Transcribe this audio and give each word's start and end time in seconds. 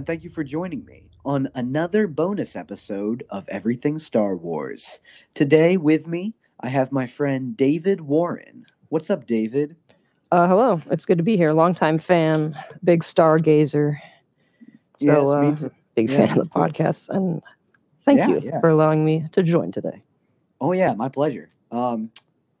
And 0.00 0.06
thank 0.06 0.24
you 0.24 0.30
for 0.30 0.44
joining 0.44 0.86
me 0.86 1.10
on 1.26 1.50
another 1.54 2.06
bonus 2.08 2.56
episode 2.56 3.22
of 3.28 3.46
Everything 3.50 3.98
Star 3.98 4.34
Wars. 4.34 5.00
Today, 5.34 5.76
with 5.76 6.06
me, 6.06 6.34
I 6.58 6.68
have 6.70 6.90
my 6.90 7.06
friend 7.06 7.54
David 7.54 8.00
Warren. 8.00 8.64
What's 8.88 9.10
up, 9.10 9.26
David? 9.26 9.76
Uh, 10.32 10.48
hello, 10.48 10.80
it's 10.90 11.04
good 11.04 11.18
to 11.18 11.24
be 11.24 11.36
here. 11.36 11.52
Longtime 11.52 11.98
fan, 11.98 12.56
big 12.82 13.02
stargazer. 13.02 13.96
So, 14.96 15.28
Yes, 15.28 15.36
me 15.36 15.52
uh, 15.52 15.68
big 15.94 16.10
Yeah, 16.10 16.26
fan 16.26 16.30
of 16.30 16.36
the 16.38 16.46
podcast, 16.46 17.08
and 17.10 17.42
thank 18.06 18.18
Yeah, 18.18 18.28
you 18.28 18.42
yeah. 18.42 18.60
for 18.60 18.70
allowing 18.70 19.04
me 19.04 19.26
to 19.32 19.42
join 19.42 19.72
today. 19.72 20.02
Oh, 20.60 20.72
yeah, 20.72 20.94
my 20.94 21.08
pleasure. 21.08 21.50
Um, 21.70 22.10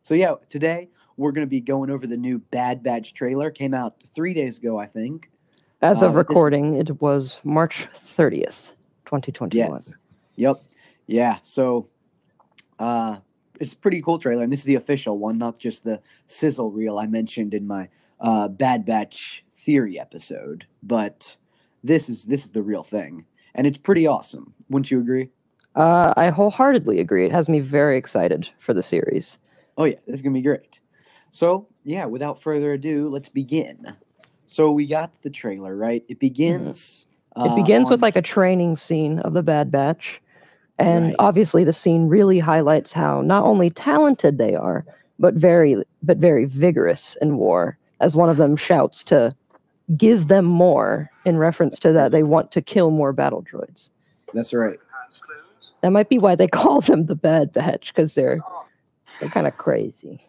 so, 0.02 0.14
yeah, 0.14 0.34
today 0.48 0.90
we're 1.16 1.32
going 1.32 1.46
to 1.46 1.50
be 1.50 1.60
going 1.60 1.90
over 1.90 2.06
the 2.06 2.16
new 2.16 2.38
Bad 2.38 2.82
Batch 2.82 3.14
trailer. 3.14 3.50
Came 3.50 3.74
out 3.74 4.02
three 4.14 4.34
days 4.34 4.58
ago, 4.58 4.78
I 4.78 4.86
think. 4.86 5.29
As 5.82 6.02
Uh, 6.02 6.06
of 6.06 6.12
this- 6.12 6.18
recording, 6.18 6.74
it 6.74 7.00
was 7.00 7.40
March 7.44 7.88
30th, 7.92 8.74
2021. 9.06 9.72
Yes. 9.72 9.94
Yep. 10.36 10.62
Yeah. 11.06 11.38
So, 11.42 11.86
uh, 12.78 13.16
it's 13.58 13.72
a 13.72 13.76
pretty 13.76 14.00
cool 14.02 14.18
trailer, 14.18 14.42
and 14.42 14.52
this 14.52 14.60
is 14.60 14.66
the 14.66 14.74
official 14.76 15.18
one, 15.18 15.38
not 15.38 15.58
just 15.58 15.84
the 15.84 16.00
sizzle 16.26 16.70
reel 16.70 16.98
I 16.98 17.06
mentioned 17.06 17.54
in 17.54 17.66
my 17.66 17.88
uh, 18.20 18.48
Bad 18.48 18.84
Batch 18.84 19.44
theory 19.56 19.98
episode. 19.98 20.66
But 20.82 21.36
this 21.82 22.08
is 22.08 22.24
this 22.26 22.44
is 22.44 22.50
the 22.50 22.62
real 22.62 22.82
thing, 22.82 23.24
and 23.54 23.66
it's 23.66 23.78
pretty 23.78 24.06
awesome. 24.06 24.52
Wouldn't 24.68 24.90
you 24.90 25.00
agree? 25.00 25.30
Uh, 25.76 26.12
I 26.16 26.28
wholeheartedly 26.30 27.00
agree. 27.00 27.24
It 27.24 27.32
has 27.32 27.48
me 27.48 27.60
very 27.60 27.96
excited 27.96 28.48
for 28.58 28.74
the 28.74 28.82
series. 28.82 29.38
Oh 29.78 29.84
yeah, 29.84 29.96
this 30.06 30.16
is 30.16 30.22
gonna 30.22 30.34
be 30.34 30.42
great. 30.42 30.80
So 31.30 31.66
yeah, 31.84 32.04
without 32.06 32.42
further 32.42 32.72
ado, 32.74 33.08
let's 33.08 33.28
begin. 33.28 33.94
So 34.50 34.72
we 34.72 34.88
got 34.88 35.12
the 35.22 35.30
trailer, 35.30 35.76
right? 35.76 36.04
It 36.08 36.18
begins. 36.18 37.06
Mm-hmm. 37.36 37.46
It 37.46 37.52
uh, 37.52 37.54
begins 37.54 37.88
with 37.88 38.02
like 38.02 38.16
a 38.16 38.22
training 38.22 38.76
scene 38.76 39.20
of 39.20 39.32
the 39.32 39.44
Bad 39.44 39.70
Batch. 39.70 40.20
And 40.76 41.06
Right. 41.06 41.16
obviously 41.20 41.62
the 41.62 41.72
scene 41.72 42.08
really 42.08 42.40
highlights 42.40 42.92
how 42.92 43.20
not 43.20 43.44
only 43.44 43.70
talented 43.70 44.38
they 44.38 44.56
are, 44.56 44.84
but 45.20 45.34
very 45.34 45.80
but 46.02 46.16
very 46.16 46.46
vigorous 46.46 47.16
in 47.22 47.36
war. 47.36 47.78
As 48.00 48.16
one 48.16 48.28
of 48.28 48.38
them 48.38 48.56
shouts 48.56 49.04
to 49.04 49.32
give 49.96 50.26
them 50.26 50.46
more 50.46 51.08
in 51.24 51.36
reference 51.36 51.78
to 51.80 51.92
that 51.92 52.10
they 52.10 52.24
want 52.24 52.50
to 52.50 52.60
kill 52.60 52.90
more 52.90 53.12
battle 53.12 53.44
droids. 53.44 53.90
That's 54.34 54.52
right. 54.52 54.80
That 55.82 55.90
might 55.90 56.08
be 56.08 56.18
why 56.18 56.34
they 56.34 56.48
call 56.60 56.80
them 56.80 57.06
the 57.06 57.14
Bad 57.14 57.52
Batch, 57.52 57.94
because 57.94 58.14
they're 58.14 58.40
they're 59.20 59.28
kind 59.28 59.46
of 59.46 59.56
crazy. 59.56 60.26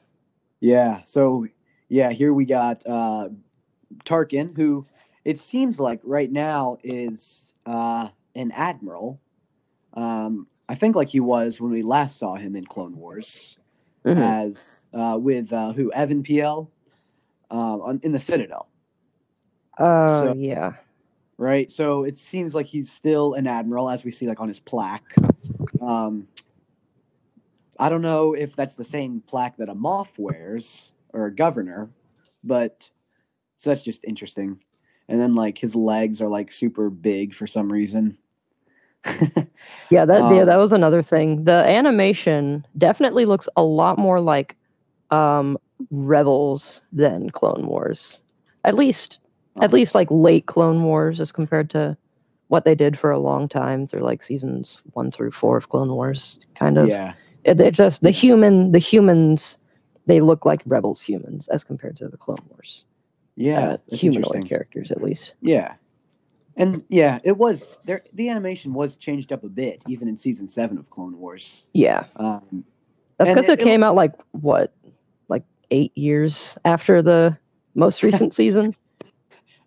Yeah. 0.60 1.02
So 1.06 1.48
yeah, 1.90 2.12
here 2.12 2.34
we 2.36 2.46
got 2.46 2.86
uh, 2.86 3.30
Tarkin, 4.06 4.56
who 4.56 4.86
it 5.26 5.40
seems 5.40 5.80
like 5.80 6.00
right 6.04 6.32
now 6.32 6.78
is 6.84 7.54
uh, 7.66 8.10
an 8.36 8.52
admiral. 8.52 9.20
Um, 9.94 10.48
I 10.70 10.76
think 10.76 10.96
like 10.96 11.10
he 11.10 11.20
was 11.20 11.60
when 11.60 11.72
we 11.72 11.82
last 11.84 12.18
saw 12.18 12.36
him 12.36 12.56
in 12.56 12.66
Clone 12.66 12.96
Wars, 12.98 13.58
Mhm. 14.06 14.22
as 14.22 14.86
uh, 14.94 15.18
with 15.20 15.52
uh, 15.54 15.74
who 15.74 15.92
Even 15.96 16.24
Piell 16.24 16.70
on, 17.50 18.00
in 18.04 18.12
the 18.14 18.20
Citadel, 18.20 18.68
Uh, 19.78 20.22
so- 20.22 20.34
yeah. 20.34 20.74
right? 21.38 21.72
So 21.72 22.04
it 22.04 22.18
seems 22.18 22.56
like 22.56 22.66
he's 22.66 22.92
still 22.92 23.34
an 23.34 23.48
admiral, 23.48 23.90
as 23.90 24.04
we 24.04 24.12
see 24.12 24.28
like 24.28 24.40
on 24.40 24.48
his 24.48 24.60
plaque. 24.60 25.16
Um, 25.82 26.28
I 27.80 27.90
don't 27.90 28.02
know 28.02 28.34
if 28.34 28.56
that's 28.56 28.76
the 28.76 28.86
same 28.86 29.22
plaque 29.28 29.58
that 29.58 29.68
a 29.70 29.76
Moff 29.76 30.10
wears 30.18 30.92
or 31.14 31.26
a 31.26 31.36
governor, 31.36 31.90
but 32.44 32.90
so 33.62 33.72
that's 33.72 33.84
just 33.84 34.04
interesting. 34.06 34.60
And 35.10 35.22
then 35.22 35.36
like 35.36 35.60
his 35.60 35.76
legs 35.76 36.22
are 36.22 36.30
like 36.30 36.52
super 36.52 36.90
big 36.92 37.36
for 37.36 37.48
some 37.48 37.72
reason. 37.72 38.20
Yeah, 39.90 40.06
that 40.06 40.30
yeah, 40.30 40.46
Um, 40.46 40.46
that 40.46 40.58
was 40.58 40.72
another 40.72 41.04
thing. 41.04 41.44
The 41.44 41.66
animation 41.68 42.66
definitely 42.78 43.26
looks 43.26 43.50
a 43.58 43.64
lot 43.64 43.98
more 43.98 44.20
like 44.22 44.56
um 45.12 45.58
Rebels 45.92 46.82
than 46.94 47.30
Clone 47.32 47.68
Wars. 47.68 48.22
At 48.64 48.76
least 48.76 49.20
at 49.62 49.74
Um, 49.74 49.74
least 49.74 49.96
like 49.96 50.08
late 50.12 50.46
Clone 50.48 50.84
Wars 50.84 51.20
as 51.20 51.32
compared 51.32 51.70
to 51.72 51.98
what 52.50 52.66
they 52.66 52.76
did 52.76 52.98
for 53.00 53.12
a 53.12 53.20
long 53.20 53.48
time 53.50 53.88
through 53.88 54.02
like 54.02 54.24
seasons 54.24 54.80
1 54.94 55.12
through 55.12 55.32
4 55.32 55.58
of 55.58 55.70
Clone 55.70 55.92
Wars 55.94 56.40
kind 56.56 56.78
of. 56.78 57.00
yeah, 57.00 57.16
It, 57.44 57.60
it 57.62 57.74
just 57.74 58.02
the 58.02 58.12
human 58.12 58.72
the 58.72 58.80
humans 58.80 59.58
they 60.08 60.22
look 60.22 60.46
like 60.46 60.64
Rebels 60.66 61.02
humans 61.02 61.48
as 61.50 61.64
compared 61.66 61.98
to 61.98 62.10
the 62.10 62.18
Clone 62.18 62.44
Wars. 62.50 62.86
Yeah, 63.42 63.60
uh, 63.72 63.78
humanoid 63.96 64.48
characters 64.48 64.92
at 64.92 65.02
least. 65.02 65.34
Yeah, 65.42 65.74
and 66.58 66.84
yeah, 66.90 67.20
it 67.24 67.38
was 67.38 67.80
there. 67.86 68.04
The 68.14 68.30
animation 68.30 68.74
was 68.74 68.96
changed 68.96 69.32
up 69.32 69.44
a 69.44 69.50
bit, 69.50 69.84
even 69.88 70.08
in 70.08 70.16
season 70.18 70.48
seven 70.50 70.78
of 70.78 70.90
Clone 70.90 71.18
Wars. 71.18 71.68
Yeah. 71.74 72.06
Um, 72.16 72.64
That's 73.18 73.32
because 73.32 73.46
it- 73.50 73.54
it, 73.54 73.62
it 73.62 73.64
came 73.64 73.82
looks- 73.82 73.90
out 73.90 73.96
like 73.96 74.14
what, 74.32 74.74
like 75.30 75.44
eight 75.72 75.96
years 75.98 76.58
after 76.66 77.02
the 77.02 77.38
most 77.76 78.04
recent 78.08 78.34
season. 78.36 78.76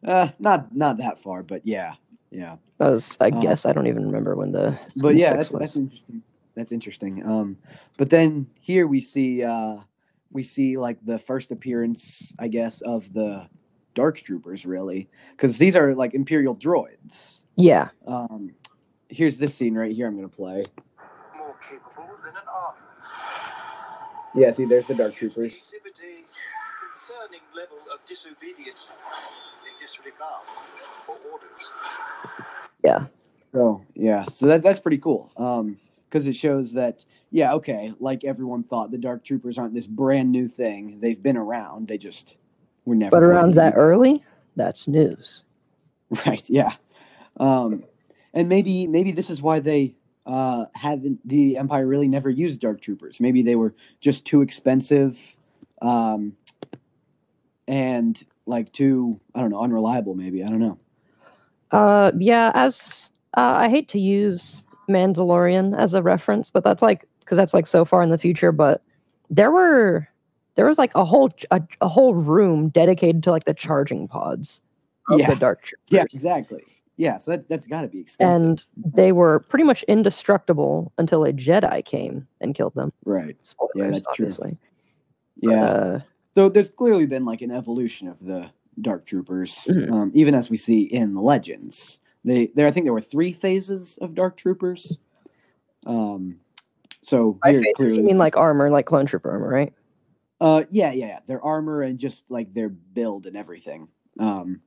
uh, 0.06 0.28
not 0.38 0.74
not 0.74 0.98
that 0.98 1.18
far, 1.18 1.42
but 1.42 1.66
yeah, 1.66 1.94
yeah. 2.30 2.56
That 2.78 2.90
was, 2.90 3.16
I 3.20 3.28
Uh, 3.28 3.40
guess, 3.40 3.64
I 3.66 3.72
don't 3.72 3.86
even 3.86 4.06
remember 4.06 4.34
when 4.36 4.52
the. 4.52 4.78
but 4.96 5.16
yeah, 5.16 5.34
that's 5.34 5.50
was. 5.50 5.60
that's 5.60 5.76
interesting. 5.76 6.22
That's 6.56 6.70
interesting. 6.72 7.26
Um, 7.26 7.56
but 7.96 8.10
then 8.10 8.46
here 8.60 8.86
we 8.86 9.00
see 9.00 9.42
uh, 9.42 9.78
we 10.30 10.42
see 10.44 10.76
like 10.76 10.98
the 11.04 11.18
first 11.18 11.50
appearance, 11.52 12.32
I 12.38 12.46
guess, 12.48 12.80
of 12.82 13.12
the 13.12 13.48
Dark 13.94 14.18
Troopers, 14.18 14.64
really, 14.66 15.08
because 15.32 15.58
these 15.58 15.76
are 15.76 15.94
like 15.94 16.14
Imperial 16.14 16.56
droids. 16.56 17.40
yeah, 17.56 17.88
Um, 18.06 18.52
here's 19.08 19.38
this 19.38 19.54
scene 19.54 19.74
right 19.74 19.92
here. 19.92 20.06
I'm 20.06 20.16
gonna 20.16 20.28
play. 20.28 20.64
more 21.36 21.56
capable 21.70 22.14
than 22.24 22.34
an 22.34 22.48
army. 22.52 22.78
Yeah, 24.34 24.50
see, 24.50 24.64
there's 24.64 24.88
the 24.88 24.94
Dark 24.94 25.14
Troopers. 25.14 25.70
Concerning 26.92 27.40
level 27.54 27.76
of 27.92 28.00
disobedience 28.06 28.86
in 29.66 29.86
disregard 29.86 30.46
for 30.46 31.16
orders. 31.30 31.68
yeah, 32.82 33.06
Oh, 33.54 33.82
yeah. 33.94 34.24
So 34.26 34.46
that 34.46 34.62
that's 34.62 34.80
pretty 34.80 34.98
cool. 34.98 35.30
Um, 35.36 35.78
because 36.08 36.26
it 36.26 36.34
shows 36.36 36.72
that 36.72 37.04
yeah, 37.30 37.54
okay, 37.54 37.92
like 38.00 38.24
everyone 38.24 38.62
thought, 38.62 38.90
the 38.92 38.98
Dark 38.98 39.24
Troopers 39.24 39.58
aren't 39.58 39.74
this 39.74 39.86
brand 39.86 40.30
new 40.32 40.46
thing. 40.48 40.98
They've 41.00 41.20
been 41.22 41.36
around. 41.36 41.88
They 41.88 41.98
just 41.98 42.36
were 42.84 42.94
never. 42.94 43.10
but 43.10 43.22
around 43.22 43.56
ready. 43.56 43.70
that 43.70 43.74
early, 43.76 44.22
that's 44.56 44.86
news. 44.88 45.42
Right. 46.26 46.48
Yeah. 46.48 46.72
Um, 47.38 47.84
and 48.34 48.48
maybe 48.48 48.86
maybe 48.86 49.10
this 49.10 49.30
is 49.30 49.42
why 49.42 49.60
they 49.60 49.96
uh 50.26 50.66
haven't 50.74 51.26
the 51.26 51.56
Empire 51.56 51.86
really 51.86 52.08
never 52.08 52.30
used 52.30 52.60
Dark 52.60 52.80
Troopers. 52.80 53.20
Maybe 53.20 53.42
they 53.42 53.56
were 53.56 53.74
just 54.00 54.24
too 54.24 54.42
expensive, 54.42 55.18
um, 55.82 56.36
and 57.66 58.22
like 58.46 58.72
too 58.72 59.18
I 59.34 59.40
don't 59.40 59.50
know 59.50 59.60
unreliable. 59.60 60.14
Maybe 60.14 60.44
I 60.44 60.48
don't 60.48 60.60
know. 60.60 60.78
Uh, 61.70 62.12
yeah, 62.18 62.52
as 62.54 63.10
uh, 63.36 63.54
I 63.56 63.68
hate 63.68 63.88
to 63.88 63.98
use 63.98 64.62
Mandalorian 64.88 65.76
as 65.76 65.94
a 65.94 66.02
reference, 66.02 66.50
but 66.50 66.62
that's 66.62 66.82
like 66.82 67.08
because 67.20 67.36
that's 67.36 67.54
like 67.54 67.66
so 67.66 67.84
far 67.84 68.02
in 68.02 68.10
the 68.10 68.18
future. 68.18 68.52
But 68.52 68.82
there 69.30 69.50
were 69.50 70.08
there 70.56 70.66
was 70.66 70.78
like 70.78 70.92
a 70.94 71.04
whole 71.04 71.30
a, 71.50 71.60
a 71.80 71.88
whole 71.88 72.14
room 72.14 72.68
dedicated 72.68 73.22
to 73.24 73.30
like 73.30 73.44
the 73.44 73.54
charging 73.54 74.06
pods 74.08 74.60
of 75.10 75.20
Yeah. 75.20 75.30
the 75.30 75.36
Dark 75.36 75.62
Troopers. 75.62 75.84
Yeah. 75.90 76.02
Exactly. 76.12 76.62
Yeah. 76.96 77.16
So 77.16 77.32
that 77.32 77.48
that's 77.48 77.66
got 77.66 77.82
to 77.82 77.88
be 77.88 78.00
expensive. 78.00 78.42
and 78.46 78.66
they 78.94 79.12
were 79.12 79.40
pretty 79.40 79.64
much 79.64 79.82
indestructible 79.84 80.92
until 80.98 81.24
a 81.24 81.32
Jedi 81.32 81.84
came 81.84 82.26
and 82.40 82.54
killed 82.54 82.74
them. 82.74 82.92
right. 83.04 83.36
Spoilers, 83.42 83.70
Yeah, 83.74 83.90
that's 83.90 84.06
true. 84.14 84.26
obviously. 84.26 84.56
Yeah. 85.36 85.64
Uh, 85.64 86.00
So 86.34 86.48
there's 86.48 86.70
clearly 86.70 87.06
been 87.06 87.24
like 87.24 87.42
an 87.42 87.50
evolution 87.50 88.08
of 88.08 88.20
the 88.24 88.50
Dark 88.80 89.06
Troopers, 89.06 89.66
Mhm. 89.70 89.90
um, 89.92 90.10
even 90.14 90.34
as 90.34 90.50
we 90.50 90.56
see 90.56 90.82
in 90.82 91.14
the 91.14 91.20
Legends. 91.20 91.98
They 92.24 92.46
there, 92.54 92.66
I 92.66 92.70
think 92.70 92.86
there 92.86 92.92
were 92.92 93.00
three 93.00 93.32
phases 93.32 93.98
of 94.00 94.14
Dark 94.14 94.36
Troopers. 94.36 94.96
Um, 95.86 96.40
so 97.02 97.38
I 97.42 97.62
clearly, 97.76 97.96
you 97.98 98.02
mean 98.02 98.18
like 98.18 98.36
armor, 98.36 98.70
like 98.70 98.86
clone 98.86 99.04
trooper 99.06 99.30
armor, 99.30 99.48
right? 99.48 99.72
Uh, 100.44 100.64
yeah, 100.68 100.92
yeah, 100.92 101.06
yeah, 101.06 101.18
their 101.26 101.42
armor 101.42 101.80
and 101.80 101.98
just 101.98 102.24
like 102.28 102.52
their 102.52 102.68
build 102.68 103.24
and 103.26 103.34
everything. 103.34 103.88
Um, 104.20 104.60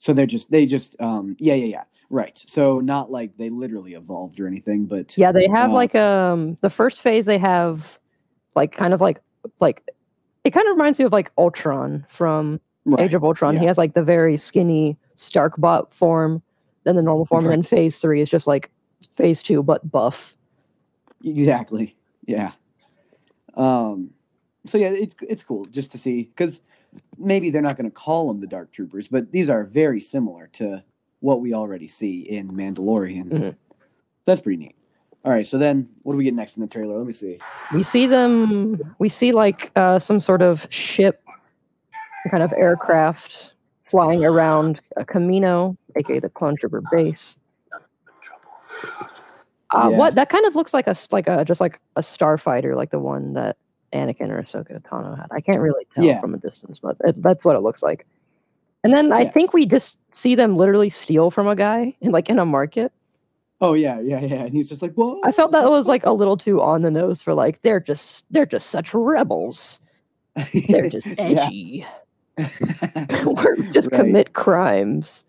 so 0.00 0.12
they're 0.12 0.26
just 0.26 0.50
they 0.50 0.66
just 0.66 0.96
um, 1.00 1.36
yeah, 1.38 1.54
yeah, 1.54 1.66
yeah, 1.66 1.84
right. 2.10 2.36
So 2.46 2.80
not 2.80 3.08
like 3.08 3.36
they 3.36 3.48
literally 3.48 3.94
evolved 3.94 4.40
or 4.40 4.48
anything, 4.48 4.86
but 4.86 5.16
Yeah, 5.16 5.30
they 5.30 5.46
have 5.48 5.70
Uh, 5.70 5.74
like 5.74 5.94
um 5.94 6.58
the 6.62 6.70
first 6.70 7.00
phase 7.00 7.26
they 7.26 7.38
have 7.38 7.98
like 8.56 8.72
kind 8.72 8.92
of 8.92 9.00
like 9.00 9.20
like 9.60 9.88
it 10.42 10.50
kind 10.50 10.66
of 10.66 10.72
reminds 10.76 10.98
me 10.98 11.04
of 11.04 11.12
like 11.12 11.30
Ultron 11.38 12.04
from 12.08 12.60
right, 12.84 13.00
Age 13.04 13.14
of 13.14 13.22
Ultron. 13.22 13.56
He 13.56 13.66
has 13.66 13.78
like 13.78 13.94
the 13.94 14.02
very 14.02 14.36
skinny 14.36 14.96
Starkbot 15.16 15.92
form, 15.92 16.42
then 16.82 16.96
the 16.96 17.02
normal 17.02 17.24
form, 17.26 17.44
Right. 17.44 17.54
and 17.54 17.64
then 17.64 17.68
phase 17.68 18.00
three 18.00 18.20
is 18.20 18.28
just 18.28 18.48
like 18.48 18.70
phase 19.14 19.44
two 19.44 19.62
but 19.62 19.88
buff. 19.88 20.34
Exactly. 21.24 21.96
Yeah. 22.26 22.50
Um. 23.54 24.10
So 24.68 24.78
yeah, 24.78 24.88
it's 24.90 25.14
it's 25.28 25.42
cool 25.42 25.64
just 25.66 25.90
to 25.92 25.98
see 25.98 26.24
because 26.24 26.60
maybe 27.18 27.50
they're 27.50 27.62
not 27.62 27.76
going 27.76 27.90
to 27.90 27.94
call 27.94 28.28
them 28.28 28.40
the 28.40 28.46
Dark 28.46 28.70
Troopers, 28.72 29.08
but 29.08 29.32
these 29.32 29.50
are 29.50 29.64
very 29.64 30.00
similar 30.00 30.48
to 30.54 30.82
what 31.20 31.40
we 31.40 31.52
already 31.54 31.86
see 31.88 32.20
in 32.20 32.50
Mandalorian. 32.52 33.28
Mhm. 33.30 33.56
That's 34.24 34.40
pretty 34.40 34.58
neat. 34.58 34.74
All 35.24 35.32
right, 35.32 35.46
so 35.46 35.58
then 35.58 35.88
what 36.02 36.12
do 36.12 36.18
we 36.18 36.24
get 36.24 36.34
next 36.34 36.56
in 36.56 36.60
the 36.60 36.66
trailer? 36.68 36.96
Let 36.96 37.06
me 37.06 37.12
see. 37.12 37.38
We 37.74 37.82
see 37.82 38.06
them. 38.06 38.94
We 38.98 39.08
see 39.08 39.32
like 39.32 39.70
uh, 39.74 39.98
some 39.98 40.20
sort 40.20 40.42
of 40.42 40.66
ship, 40.70 41.22
kind 42.30 42.42
of 42.42 42.52
aircraft 42.52 43.52
flying 43.90 44.24
around 44.24 44.80
a 44.96 45.04
Kamino, 45.04 45.76
aka 45.96 46.20
the 46.20 46.28
Clone 46.28 46.56
Trooper 46.56 46.82
base. 46.92 47.36
Uh, 49.70 49.88
Yeah. 49.90 49.96
What 49.98 50.14
that 50.14 50.30
kind 50.30 50.46
of 50.46 50.54
looks 50.54 50.72
like 50.72 50.86
a 50.86 50.94
like 51.10 51.28
a 51.28 51.44
just 51.44 51.60
like 51.60 51.80
a 51.96 52.00
starfighter, 52.00 52.74
like 52.76 52.90
the 52.90 52.98
one 52.98 53.34
that 53.34 53.56
Anakin 53.92 54.30
or 54.30 54.42
Ahsoka 54.42 54.80
Tano 54.82 55.16
had. 55.16 55.26
I 55.30 55.40
can't 55.40 55.60
really 55.60 55.86
tell 55.94 56.04
Yeah. 56.04 56.20
from 56.20 56.34
a 56.34 56.38
distance, 56.38 56.78
but 56.78 56.96
it, 57.04 57.22
that's 57.22 57.44
what 57.44 57.56
it 57.56 57.60
looks 57.60 57.82
like. 57.82 58.06
And 58.84 58.92
then 58.94 59.12
I 59.12 59.22
Yeah. 59.22 59.30
think 59.32 59.52
we 59.52 59.66
just 59.66 59.98
see 60.12 60.34
them 60.34 60.56
literally 60.56 60.90
steal 60.90 61.30
from 61.30 61.48
a 61.48 61.56
guy, 61.56 61.94
in, 62.00 62.12
like 62.12 62.28
in 62.30 62.38
a 62.38 62.46
market. 62.46 62.92
Oh 63.60 63.74
yeah, 63.74 63.98
yeah, 64.00 64.20
yeah. 64.20 64.44
And 64.44 64.52
he's 64.52 64.68
just 64.68 64.82
like, 64.82 64.94
whoa. 64.94 65.20
I 65.24 65.32
felt 65.32 65.50
that 65.52 65.68
was 65.68 65.88
like 65.88 66.06
a 66.06 66.12
little 66.12 66.36
too 66.36 66.60
on 66.60 66.82
the 66.82 66.90
nose 66.92 67.20
for 67.22 67.34
like 67.34 67.60
they're 67.62 67.80
just 67.80 68.26
they're 68.32 68.46
just 68.46 68.70
such 68.70 68.94
rebels. 68.94 69.80
They're 70.68 70.88
just 70.88 71.08
edgy. 71.18 71.84
or 73.26 73.56
just 73.72 73.90
Right. 73.90 74.00
commit 74.00 74.34
crimes. 74.34 75.24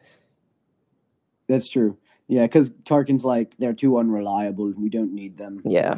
That's 1.47 1.67
true. 1.67 1.97
Yeah, 2.27 2.43
because 2.43 2.69
Tarkin's 2.69 3.25
like 3.25 3.57
they're 3.57 3.73
too 3.73 3.97
unreliable. 3.97 4.71
We 4.77 4.89
don't 4.89 5.13
need 5.13 5.35
them. 5.37 5.63
Yeah. 5.65 5.97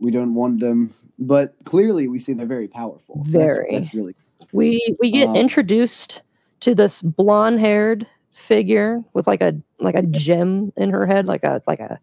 We 0.00 0.10
don't 0.10 0.34
want 0.34 0.60
them. 0.60 0.94
But 1.18 1.54
clearly, 1.64 2.08
we 2.08 2.18
see 2.18 2.32
they're 2.32 2.46
very 2.46 2.68
powerful. 2.68 3.24
So 3.26 3.38
Very. 3.38 3.68
That's, 3.72 3.94
really 3.94 4.14
We 4.52 4.96
we 5.00 5.10
get 5.10 5.28
Um, 5.28 5.36
introduced 5.36 6.22
to 6.60 6.74
this 6.74 7.02
blonde 7.02 7.60
haired 7.60 8.06
figure 8.32 9.02
with 9.12 9.26
like 9.26 9.42
a 9.42 9.54
like 9.78 9.94
a 9.94 10.02
gem 10.02 10.72
in 10.76 10.90
her 10.90 11.06
head, 11.06 11.26
like 11.26 11.44
a 11.44 11.62
like 11.66 11.80
a 11.80 11.98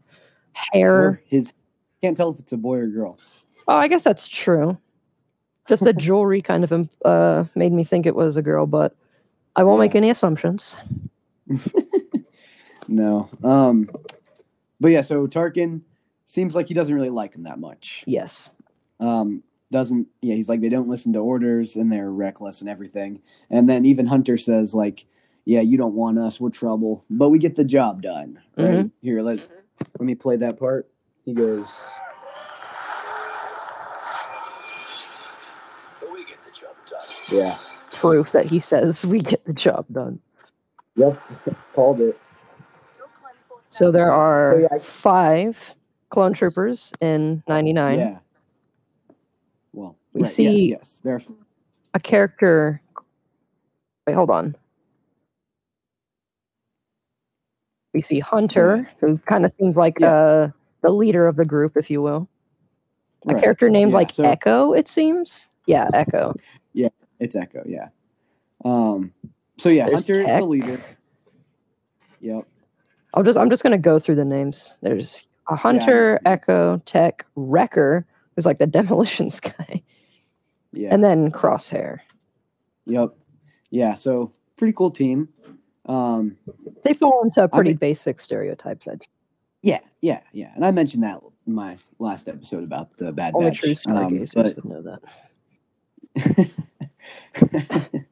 hair. 0.54 1.22
his. 1.26 1.54
Can't 2.02 2.16
tell 2.16 2.30
if 2.30 2.40
it's 2.40 2.54
a 2.54 2.58
boy 2.58 2.78
or 2.78 2.88
girl. 2.88 3.18
Oh, 3.68 3.76
I 3.76 3.88
guess 3.88 4.04
that's 4.04 4.28
true. 4.28 4.78
Just 5.68 5.84
the 5.84 5.94
jewelry 6.06 6.44
kind 6.44 6.64
of 6.64 6.72
um, 6.72 6.90
uh, 7.04 7.46
made 7.56 7.74
me 7.74 7.84
think 7.84 8.06
it 8.06 8.16
was 8.16 8.38
a 8.38 8.42
girl, 8.44 8.68
but 8.68 8.96
I 9.56 9.64
won't 9.64 9.80
make 9.80 9.96
any 9.96 10.12
assumptions. 10.12 10.78
No. 12.88 13.30
Um. 13.44 13.90
But 14.80 14.92
yeah, 14.92 15.02
so 15.02 15.28
Tarkin 15.28 15.82
seems 16.27 16.53
like 16.56 16.68
he 16.68 16.74
doesn't 16.75 16.94
really 16.94 17.09
like 17.09 17.33
him 17.33 17.44
that 17.44 17.57
much. 17.59 18.03
Yes. 18.06 18.53
um 19.00 19.41
doesn't 19.71 20.07
yeah 20.21 20.33
he's 20.35 20.47
like 20.47 20.62
they 20.62 20.69
don't 20.69 20.88
listen 20.88 21.12
to 21.13 21.19
orders 21.19 21.75
and 21.75 21.91
they're 21.91 22.09
reckless 22.09 22.62
and 22.62 22.69
everything 22.69 23.21
and 23.50 23.68
then 23.68 23.83
even 23.85 24.06
hunter 24.07 24.38
says 24.38 24.74
like 24.74 25.06
yeah 25.44 25.59
you 25.59 25.77
don't 25.77 25.94
want 25.94 26.18
us 26.18 26.39
we're 26.39 26.50
trouble 26.50 27.03
but 27.09 27.27
we 27.29 27.38
get 27.38 27.57
the 27.57 27.65
job 27.65 28.01
done 28.01 28.39
right 28.56 28.69
Mhm. 28.85 28.91
here 29.01 29.21
let 29.21 29.39
let 30.00 30.06
me 30.06 30.15
play 30.15 30.38
that 30.38 30.57
part 30.57 30.89
he 31.25 31.33
goes 31.33 31.69
we 36.13 36.24
get 36.25 36.44
the 36.45 36.51
job 36.51 36.75
done. 36.89 37.38
yeah 37.38 37.57
Proof 37.91 38.31
that 38.31 38.45
he 38.45 38.59
says 38.62 39.06
we 39.06 39.19
get 39.19 39.44
the 39.45 39.53
job 39.53 39.85
done. 39.91 40.19
yep 40.95 41.19
called 41.74 42.00
it 42.00 42.18
So 43.69 43.91
there 43.91 44.12
are 44.13 44.51
So, 44.51 44.57
yeah. 44.71 44.79
five 44.79 45.75
clone 46.09 46.33
troopers 46.33 46.94
in 47.01 47.44
99. 47.48 48.00
yeah 48.00 48.19
well 49.74 49.95
We 50.13 50.21
right, 50.24 50.31
see- 50.31 50.69
yes 50.69 50.80
yes 50.80 51.01
there 51.04 51.21
A 51.94 52.00
character. 52.00 52.81
Wait, 54.06 54.13
hold 54.13 54.30
on. 54.30 54.56
We 57.94 58.01
see 58.01 58.19
Hunter, 58.19 58.88
who 59.00 59.18
kind 59.19 59.44
of 59.45 59.51
seems 59.54 59.75
like 59.75 60.00
Yeah. 60.00 60.13
uh, 60.13 60.50
the 60.81 60.92
leader 60.92 61.27
of 61.27 61.36
the 61.36 61.45
group, 61.45 61.75
if 61.77 61.89
you 61.89 62.01
will. 62.01 62.27
A 63.27 63.33
right. 63.33 63.42
character 63.44 63.69
named 63.69 63.92
Yeah, 63.92 63.98
like 63.98 64.12
so- 64.12 64.24
Echo, 64.24 64.74
it 64.74 64.88
seems. 64.88 65.50
Yeah, 65.65 65.88
Echo. 65.94 66.33
Yeah, 66.74 66.89
it's 67.19 67.36
echo 67.36 67.63
yeah 67.65 67.88
um 68.63 69.12
so 69.57 69.69
yeah 69.69 69.86
There's 69.88 70.07
hunter 70.07 70.21
is 70.21 70.27
the 70.27 70.45
leader 70.45 70.80
yep 72.21 72.45
I'll 73.13 73.24
just 73.24 73.38
I'm 73.38 73.50
just 73.50 73.63
gonna 73.63 73.77
go 73.80 73.98
through 74.00 74.15
the 74.15 74.25
names. 74.25 74.77
There's 74.81 75.26
a 75.50 75.56
Hunter, 75.56 76.20
Echo, 76.26 76.82
Tech, 76.86 77.26
Wrecker, 77.36 78.06
who's 78.36 78.46
like 78.46 78.60
the 78.60 78.68
demolitions 78.78 79.40
guy, 79.40 79.82
yeah 80.74 80.94
and 80.94 81.04
then 81.04 81.32
Crosshair. 81.32 82.00
yep 82.86 83.16
yeah 83.70 83.96
so 83.96 84.32
pretty 84.58 84.74
cool 84.74 84.92
team 84.92 85.28
um 85.88 86.38
They 86.84 86.94
fall 86.94 87.24
into 87.24 87.48
pretty 87.48 87.72
mean- 87.72 87.78
basic 87.78 88.20
stereotypes. 88.20 88.88
I'd 88.88 89.04
say. 89.04 89.10
Yeah, 89.64 89.80
yeah, 90.02 90.20
yeah. 90.34 90.52
And 90.56 90.64
I 90.64 90.72
mentioned 90.72 91.04
that 91.04 91.20
in 91.48 91.54
my 91.56 91.78
last 92.00 92.28
episode 92.30 92.64
about 92.64 92.96
the 92.98 93.12
Bad 93.12 93.34
Only 93.36 93.50
Batch. 93.50 93.60
true 93.60 93.70
um, 93.88 94.20
stargazers 94.30 94.56
would 94.56 94.66
know 94.66 94.82
that. 94.84 96.52
but, 97.42 98.06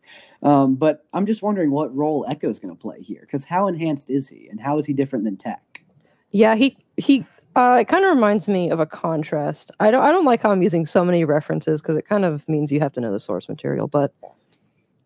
um, 0.50 0.76
but 0.76 1.06
I'm 1.14 1.26
just 1.26 1.42
wondering 1.44 1.72
what 1.72 1.96
role 1.96 2.26
Echo's 2.28 2.60
going 2.60 2.76
to 2.76 2.80
play 2.82 3.00
here. 3.02 3.22
Because 3.22 3.46
how 3.46 3.68
enhanced 3.68 4.10
is 4.10 4.28
he, 4.28 4.48
and 4.50 4.60
how 4.60 4.78
is 4.80 4.86
he 4.86 4.94
different 4.94 5.24
than 5.26 5.38
Tech? 5.38 5.84
Yeah, 6.32 6.56
he 6.56 6.78
he. 6.97 7.25
Uh, 7.56 7.77
it 7.80 7.88
kind 7.88 8.03
of 8.03 8.13
reminds 8.13 8.50
me 8.50 8.69
of 8.69 8.81
a 8.81 8.86
contrast. 8.86 9.71
I 9.80 9.89
don't 9.89 10.03
I 10.03 10.12
don't 10.12 10.25
like 10.25 10.42
how 10.42 10.51
I'm 10.51 10.62
using 10.62 10.86
so 10.86 11.06
many 11.06 11.24
references 11.24 11.81
because 11.81 11.95
it 11.95 12.06
kind 12.06 12.25
of 12.25 12.47
means 12.50 12.69
you 12.69 12.81
have 12.81 12.92
to 12.94 13.00
know 13.00 13.13
the 13.13 13.19
source 13.19 13.47
material. 13.47 13.88
But 13.88 14.13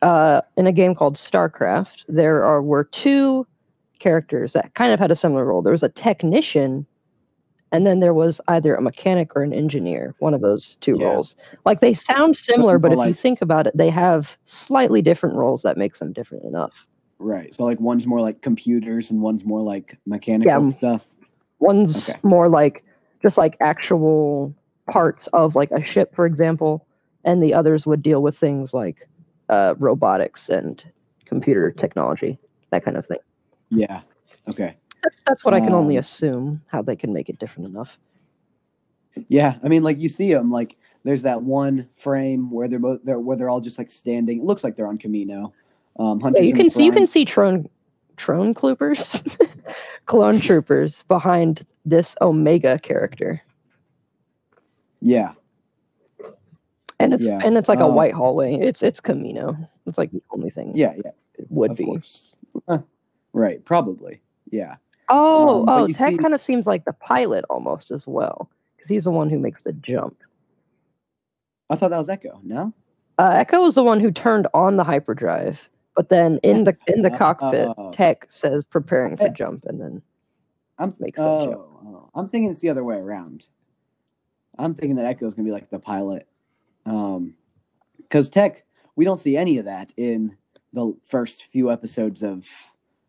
uh, 0.01 0.41
in 0.57 0.65
a 0.65 0.71
game 0.71 0.95
called 0.95 1.15
StarCraft, 1.15 2.06
there 2.07 2.44
are 2.44 2.62
were 2.62 2.86
two 2.86 3.45
characters 4.00 4.54
that 4.54 4.73
kind 4.73 4.92
of 4.92 4.99
had 4.99 5.11
a 5.11 5.16
similar 5.16 5.45
role. 5.45 5.61
There 5.61 5.73
was 5.73 5.83
a 5.83 5.90
technician, 5.90 6.87
and 7.71 7.85
then 7.85 7.99
there 7.99 8.16
was 8.16 8.42
either 8.47 8.73
a 8.73 8.81
mechanic 8.81 9.35
or 9.35 9.44
an 9.44 9.54
engineer. 9.54 10.16
One 10.18 10.33
of 10.33 10.42
those 10.42 10.75
two 10.81 10.97
Yeah. 10.97 11.06
roles. 11.06 11.35
Like 11.66 11.81
they 11.81 11.94
sound 11.94 12.35
similar, 12.35 12.80
but 12.80 12.94
more 12.94 13.04
if 13.04 13.09
you 13.09 13.14
think 13.14 13.44
about 13.44 13.68
it, 13.68 13.78
they 13.78 13.90
have 13.92 14.37
slightly 14.45 15.04
different 15.04 15.35
roles 15.35 15.61
that 15.61 15.78
makes 15.78 15.99
them 15.99 16.14
different 16.14 16.45
enough. 16.45 16.87
Right. 17.19 17.54
So 17.54 17.66
like 17.66 17.80
one's 17.80 18.07
more 18.07 18.21
like 18.21 18.42
computers, 18.42 19.11
and 19.11 19.21
one's 19.21 19.45
more 19.45 19.61
like 19.61 19.99
mechanical 20.07 20.64
Yeah. 20.64 20.69
stuff. 20.71 21.07
One's 21.59 22.09
Okay. 22.09 22.19
more 22.23 22.49
like 22.49 22.83
just 23.21 23.37
like 23.37 23.57
actual 23.59 24.54
parts 24.89 25.28
of 25.28 25.56
like 25.56 25.71
a 25.71 25.83
ship, 25.83 26.16
for 26.16 26.25
example, 26.25 26.85
and 27.25 27.44
the 27.44 27.54
others 27.54 27.85
would 27.85 28.01
deal 28.01 28.21
with 28.21 28.37
things 28.37 28.73
like 28.73 29.07
uh, 29.49 29.75
robotics 29.78 30.49
and 30.49 30.83
computer 31.25 31.71
technology, 31.71 32.37
that 32.71 32.83
kind 32.83 32.97
of 32.97 33.06
thing. 33.06 33.19
Yeah. 33.69 34.01
Okay. 34.47 34.75
That's 35.04 35.21
that's 35.25 35.45
what 35.45 35.54
I 35.54 35.59
can 35.59 35.73
only 35.73 35.95
Um, 35.97 35.99
assume 35.99 36.61
how 36.71 36.81
they 36.81 36.95
can 36.95 37.13
make 37.13 37.30
it 37.30 37.39
different 37.39 37.69
enough. 37.69 37.97
Yeah. 39.28 39.56
I 39.63 39.68
mean, 39.68 39.83
like 39.83 39.99
you 39.99 40.09
see 40.09 40.33
them, 40.33 40.51
like 40.51 40.78
there's 41.04 41.23
that 41.23 41.42
one 41.44 41.87
frame 41.97 42.51
where 42.51 42.68
they're 42.68 42.80
both 42.80 43.01
they're 43.04 43.19
where 43.19 43.37
they're 43.37 43.49
all 43.49 43.61
just 43.61 43.78
like 43.78 43.92
standing. 43.92 44.39
It 44.39 44.44
looks 44.45 44.63
like 44.63 44.75
they're 44.75 44.87
on 44.87 44.97
Kamino. 44.97 45.51
Um, 45.97 46.19
Yeah, 46.35 46.42
you 46.42 46.54
can 46.54 46.69
see 46.69 46.85
you 46.85 46.92
can 46.92 47.07
see 47.07 47.25
Trone 47.25 47.69
Trone 48.19 48.54
Cloopers, 48.54 49.23
clone 50.06 50.40
troopers 50.42 51.04
behind 51.04 51.66
this 51.85 52.16
Omega 52.21 52.78
character, 52.78 53.42
Yeah. 55.02 55.31
and 56.99 57.14
it's 57.14 57.26
Yeah, 57.26 57.40
and 57.44 57.57
it's 57.57 57.69
like 57.69 57.80
a 57.80 57.85
uh, 57.85 57.92
white 57.94 58.14
hallway. 58.14 58.56
It's 58.56 58.83
it's 58.83 58.99
Kamino. 58.99 59.57
It's 59.88 59.97
like 59.97 60.11
the 60.11 60.21
only 60.31 60.49
thing 60.49 60.73
Yeah. 60.76 60.94
Yeah. 60.97 61.11
it 61.35 61.47
would 61.49 61.71
of 61.71 61.78
be. 61.78 62.02
Huh. 62.68 62.80
Right. 63.31 63.64
Probably. 63.64 64.19
Yeah. 64.52 64.76
Oh, 65.07 65.61
Um, 65.61 65.69
oh, 65.69 65.88
Tech 65.88 66.11
see- 66.11 66.18
kind 66.18 66.33
of 66.33 66.44
seems 66.44 66.68
like 66.68 66.83
the 66.85 66.94
pilot 66.94 67.45
almost 67.49 67.90
as 67.90 68.06
well, 68.06 68.49
because 68.76 68.90
he's 68.90 69.06
the 69.06 69.11
one 69.11 69.30
who 69.30 69.40
makes 69.40 69.61
the 69.61 69.73
jump. 69.73 70.18
I 71.69 71.76
thought 71.78 71.90
that 71.92 71.97
was 71.99 72.09
Echo. 72.09 72.40
No. 72.44 72.73
Uh, 73.18 73.31
Echo 73.35 73.66
is 73.66 73.76
the 73.76 73.83
one 73.83 73.99
who 74.02 74.11
turned 74.11 74.47
on 74.54 74.76
the 74.76 74.83
hyperdrive, 74.83 75.69
but 75.96 76.10
then 76.10 76.40
in 76.44 76.64
the 76.64 76.78
in 76.88 77.02
the 77.02 77.10
cockpit, 77.10 77.69
Oh. 77.78 77.92
Tech 77.92 78.28
says 78.30 78.66
preparing 78.66 79.18
for 79.18 79.30
jump, 79.30 79.66
and 79.66 79.80
then 79.80 80.02
I'm 80.78 80.94
Makes 81.00 81.19
oh, 81.19 81.46
jump. 81.46 81.58
oh. 81.58 82.10
I'm 82.16 82.28
thinking 82.30 82.50
it's 82.50 82.60
the 82.60 82.69
other 82.69 82.84
way 82.84 82.98
around. 82.98 83.48
I'm 84.58 84.74
thinking 84.74 84.96
that 84.98 85.06
Echo's 85.06 85.34
gonna 85.34 85.46
be 85.46 85.52
like 85.52 85.69
the 85.69 85.80
pilot, 85.80 86.28
um, 86.86 87.36
because 87.98 88.30
Tech 88.30 88.66
we 88.96 89.06
don't 89.06 89.19
see 89.19 89.38
any 89.38 89.58
of 89.58 89.66
that 89.66 89.94
in 89.98 90.36
the 90.74 90.94
first 91.08 91.46
few 91.46 91.72
episodes 91.72 92.22
of 92.24 92.46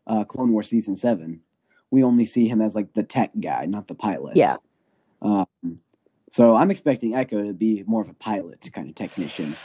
uh, 0.07 0.23
Clone 0.23 0.51
War 0.51 0.63
season 0.63 0.95
seven. 0.95 1.41
We 1.91 2.03
only 2.03 2.25
see 2.25 2.47
him 2.47 2.61
as 2.61 2.75
like 2.75 2.93
the 2.93 3.03
tech 3.03 3.31
guy, 3.41 3.65
not 3.65 3.87
the 3.87 3.95
pilot. 3.95 4.37
Yeah. 4.37 4.55
Um, 5.21 5.45
so 6.31 6.55
I'm 6.55 6.71
expecting 6.71 7.13
Echo 7.13 7.43
to 7.43 7.53
be 7.53 7.83
more 7.85 8.01
of 8.01 8.09
a 8.09 8.13
pilot 8.13 8.69
kind 8.73 8.87
of 8.89 8.95
technician. 8.95 9.55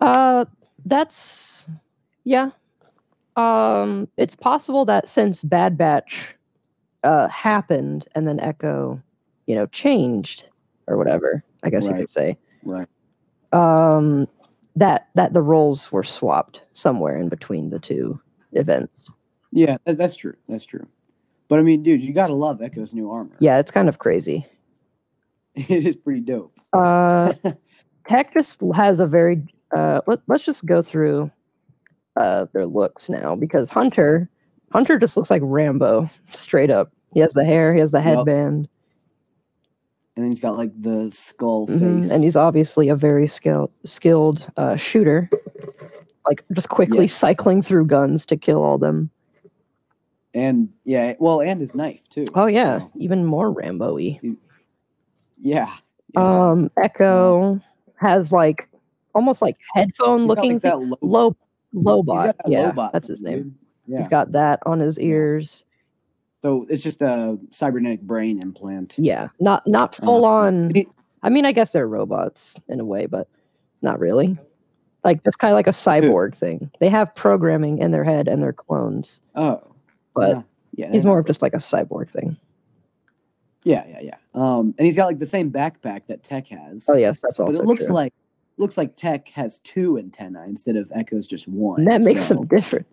uh, 0.00 0.44
that's 0.84 1.64
yeah. 2.24 2.50
Um, 3.36 4.08
it's 4.16 4.36
possible 4.36 4.84
that 4.84 5.08
since 5.08 5.42
Bad 5.42 5.78
Batch 5.78 6.34
uh 7.04 7.28
happened 7.28 8.06
and 8.14 8.28
then 8.28 8.38
Echo, 8.40 9.02
you 9.46 9.54
know, 9.54 9.66
changed 9.66 10.46
or 10.86 10.96
whatever. 10.96 11.42
I 11.62 11.70
guess 11.70 11.86
you 11.86 11.94
could 11.94 12.10
say. 12.10 12.36
Right. 12.64 12.86
um 13.52 14.28
that 14.76 15.08
that 15.14 15.32
the 15.32 15.42
roles 15.42 15.90
were 15.92 16.04
swapped 16.04 16.62
somewhere 16.72 17.16
in 17.16 17.28
between 17.28 17.70
the 17.70 17.78
two 17.78 18.20
events. 18.52 19.10
Yeah, 19.50 19.76
that, 19.84 19.98
that's 19.98 20.16
true. 20.16 20.34
That's 20.48 20.64
true. 20.64 20.86
But 21.48 21.58
I 21.58 21.62
mean, 21.62 21.82
dude, 21.82 22.02
you 22.02 22.12
gotta 22.12 22.34
love 22.34 22.62
Echo's 22.62 22.94
new 22.94 23.10
armor. 23.10 23.36
Yeah, 23.38 23.58
it's 23.58 23.70
kind 23.70 23.88
of 23.88 23.98
crazy. 23.98 24.46
it 25.54 25.86
is 25.86 25.96
pretty 25.96 26.20
dope. 26.20 26.58
Uh, 26.72 27.34
Tech 28.08 28.32
just 28.32 28.62
has 28.74 29.00
a 29.00 29.06
very. 29.06 29.42
Uh, 29.74 30.00
let, 30.06 30.20
let's 30.26 30.44
just 30.44 30.66
go 30.66 30.82
through 30.82 31.30
uh, 32.16 32.46
their 32.52 32.66
looks 32.66 33.08
now 33.08 33.34
because 33.36 33.70
Hunter, 33.70 34.28
Hunter 34.72 34.98
just 34.98 35.16
looks 35.16 35.30
like 35.30 35.42
Rambo, 35.44 36.08
straight 36.32 36.70
up. 36.70 36.92
He 37.12 37.20
has 37.20 37.32
the 37.34 37.44
hair, 37.44 37.74
he 37.74 37.80
has 37.80 37.90
the 37.90 38.00
headband, 38.00 38.68
and 40.16 40.24
then 40.24 40.30
he's 40.32 40.40
got 40.40 40.56
like 40.56 40.72
the 40.80 41.10
skull 41.10 41.66
mhm, 41.68 41.78
face, 41.78 42.10
and 42.10 42.22
he's 42.24 42.36
obviously 42.36 42.88
a 42.88 42.96
very 42.96 43.26
skilled 43.26 43.70
skilled 43.84 44.46
uh, 44.56 44.76
shooter. 44.76 45.28
Like 46.28 46.44
just 46.52 46.68
quickly 46.68 47.06
cycling 47.08 47.62
through 47.62 47.86
guns 47.86 48.24
to 48.26 48.36
kill 48.36 48.62
all 48.62 48.78
them. 48.78 49.10
and 50.34 50.68
yeah, 50.84 51.14
well, 51.18 51.40
and 51.42 51.60
his 51.60 51.74
knife 51.74 52.08
too. 52.08 52.26
Oh 52.34 52.46
yeah, 52.46 52.80
So, 52.80 52.90
even 52.96 53.24
more 53.26 53.50
Rambo-y. 53.50 54.20
yeah. 55.38 55.74
yeah. 56.14 56.48
Um, 56.50 56.70
Echo 56.76 57.60
has 57.96 58.32
like 58.32 58.68
almost 59.14 59.42
like 59.42 59.58
headphone 59.74 60.26
He's 60.26 60.34
got, 60.34 60.36
looking 60.36 60.52
like, 60.54 60.62
that 60.62 60.78
low, 60.80 60.96
low 61.02 61.36
Lobot. 61.74 62.34
Yeah, 62.46 62.70
Lobot 62.72 62.92
that's 62.92 63.08
his 63.08 63.20
name. 63.22 63.56
Yeah. 63.86 63.98
He's 63.98 64.08
got 64.08 64.32
that 64.32 64.60
on 64.66 64.78
his 64.80 64.98
ears. 64.98 65.64
so 66.42 66.66
it's 66.68 66.82
just 66.82 67.02
a 67.02 67.38
cybernetic 67.50 68.00
brain 68.02 68.40
implant. 68.42 68.94
Yeah, 68.98 69.28
not 69.40 69.66
not 69.66 69.98
Uh, 70.00 70.04
full 70.04 70.24
on. 70.24 70.72
I 71.22 71.28
mean, 71.30 71.44
I 71.44 71.52
guess 71.52 71.70
they're 71.72 71.86
robots 71.88 72.56
in 72.68 72.80
a 72.80 72.84
way, 72.84 73.06
but 73.06 73.28
not 73.80 73.98
really. 74.00 74.36
Like 75.04 75.20
it's 75.24 75.34
kind 75.36 75.52
of 75.52 75.56
like 75.56 75.66
a 75.66 75.70
cyborg 75.70 76.36
thing. 76.36 76.70
They 76.80 76.88
have 76.88 77.12
programming 77.14 77.78
in 77.78 77.90
their 77.90 78.04
head 78.04 78.28
and 78.28 78.40
they're 78.42 78.52
clones, 78.52 79.20
Oh, 79.34 79.60
but 80.14 80.30
yeah. 80.36 80.42
yeah, 80.86 80.92
he's 80.92 81.04
more 81.04 81.18
of 81.18 81.26
just 81.26 81.42
like 81.42 81.54
a 81.54 81.58
cyborg 81.58 82.08
thing. 82.08 82.36
Yeah, 83.64 83.84
yeah, 83.88 84.00
yeah. 84.00 84.16
Um, 84.34 84.74
and 84.78 84.86
he's 84.86 84.96
got 84.96 85.06
like 85.06 85.18
the 85.20 85.26
same 85.26 85.50
backpack 85.52 86.02
that 86.08 86.22
Tech 86.24 86.48
has. 86.48 86.86
Oh 86.88 86.94
yes, 86.96 87.20
that's 87.20 87.38
but 87.38 87.54
it 87.54 87.64
looks 87.64 87.86
true. 87.86 87.94
like 87.94 88.12
looks 88.58 88.76
like 88.76 88.96
Tech 88.96 89.28
has 89.30 89.58
two 89.60 89.98
antennae 89.98 90.44
instead 90.48 90.76
of 90.76 90.90
Echo's 90.94 91.26
just 91.26 91.48
one. 91.48 91.80
and 91.80 91.88
that 91.90 92.02
makes 92.02 92.26
so- 92.26 92.34
them 92.34 92.46
different. 92.46 92.86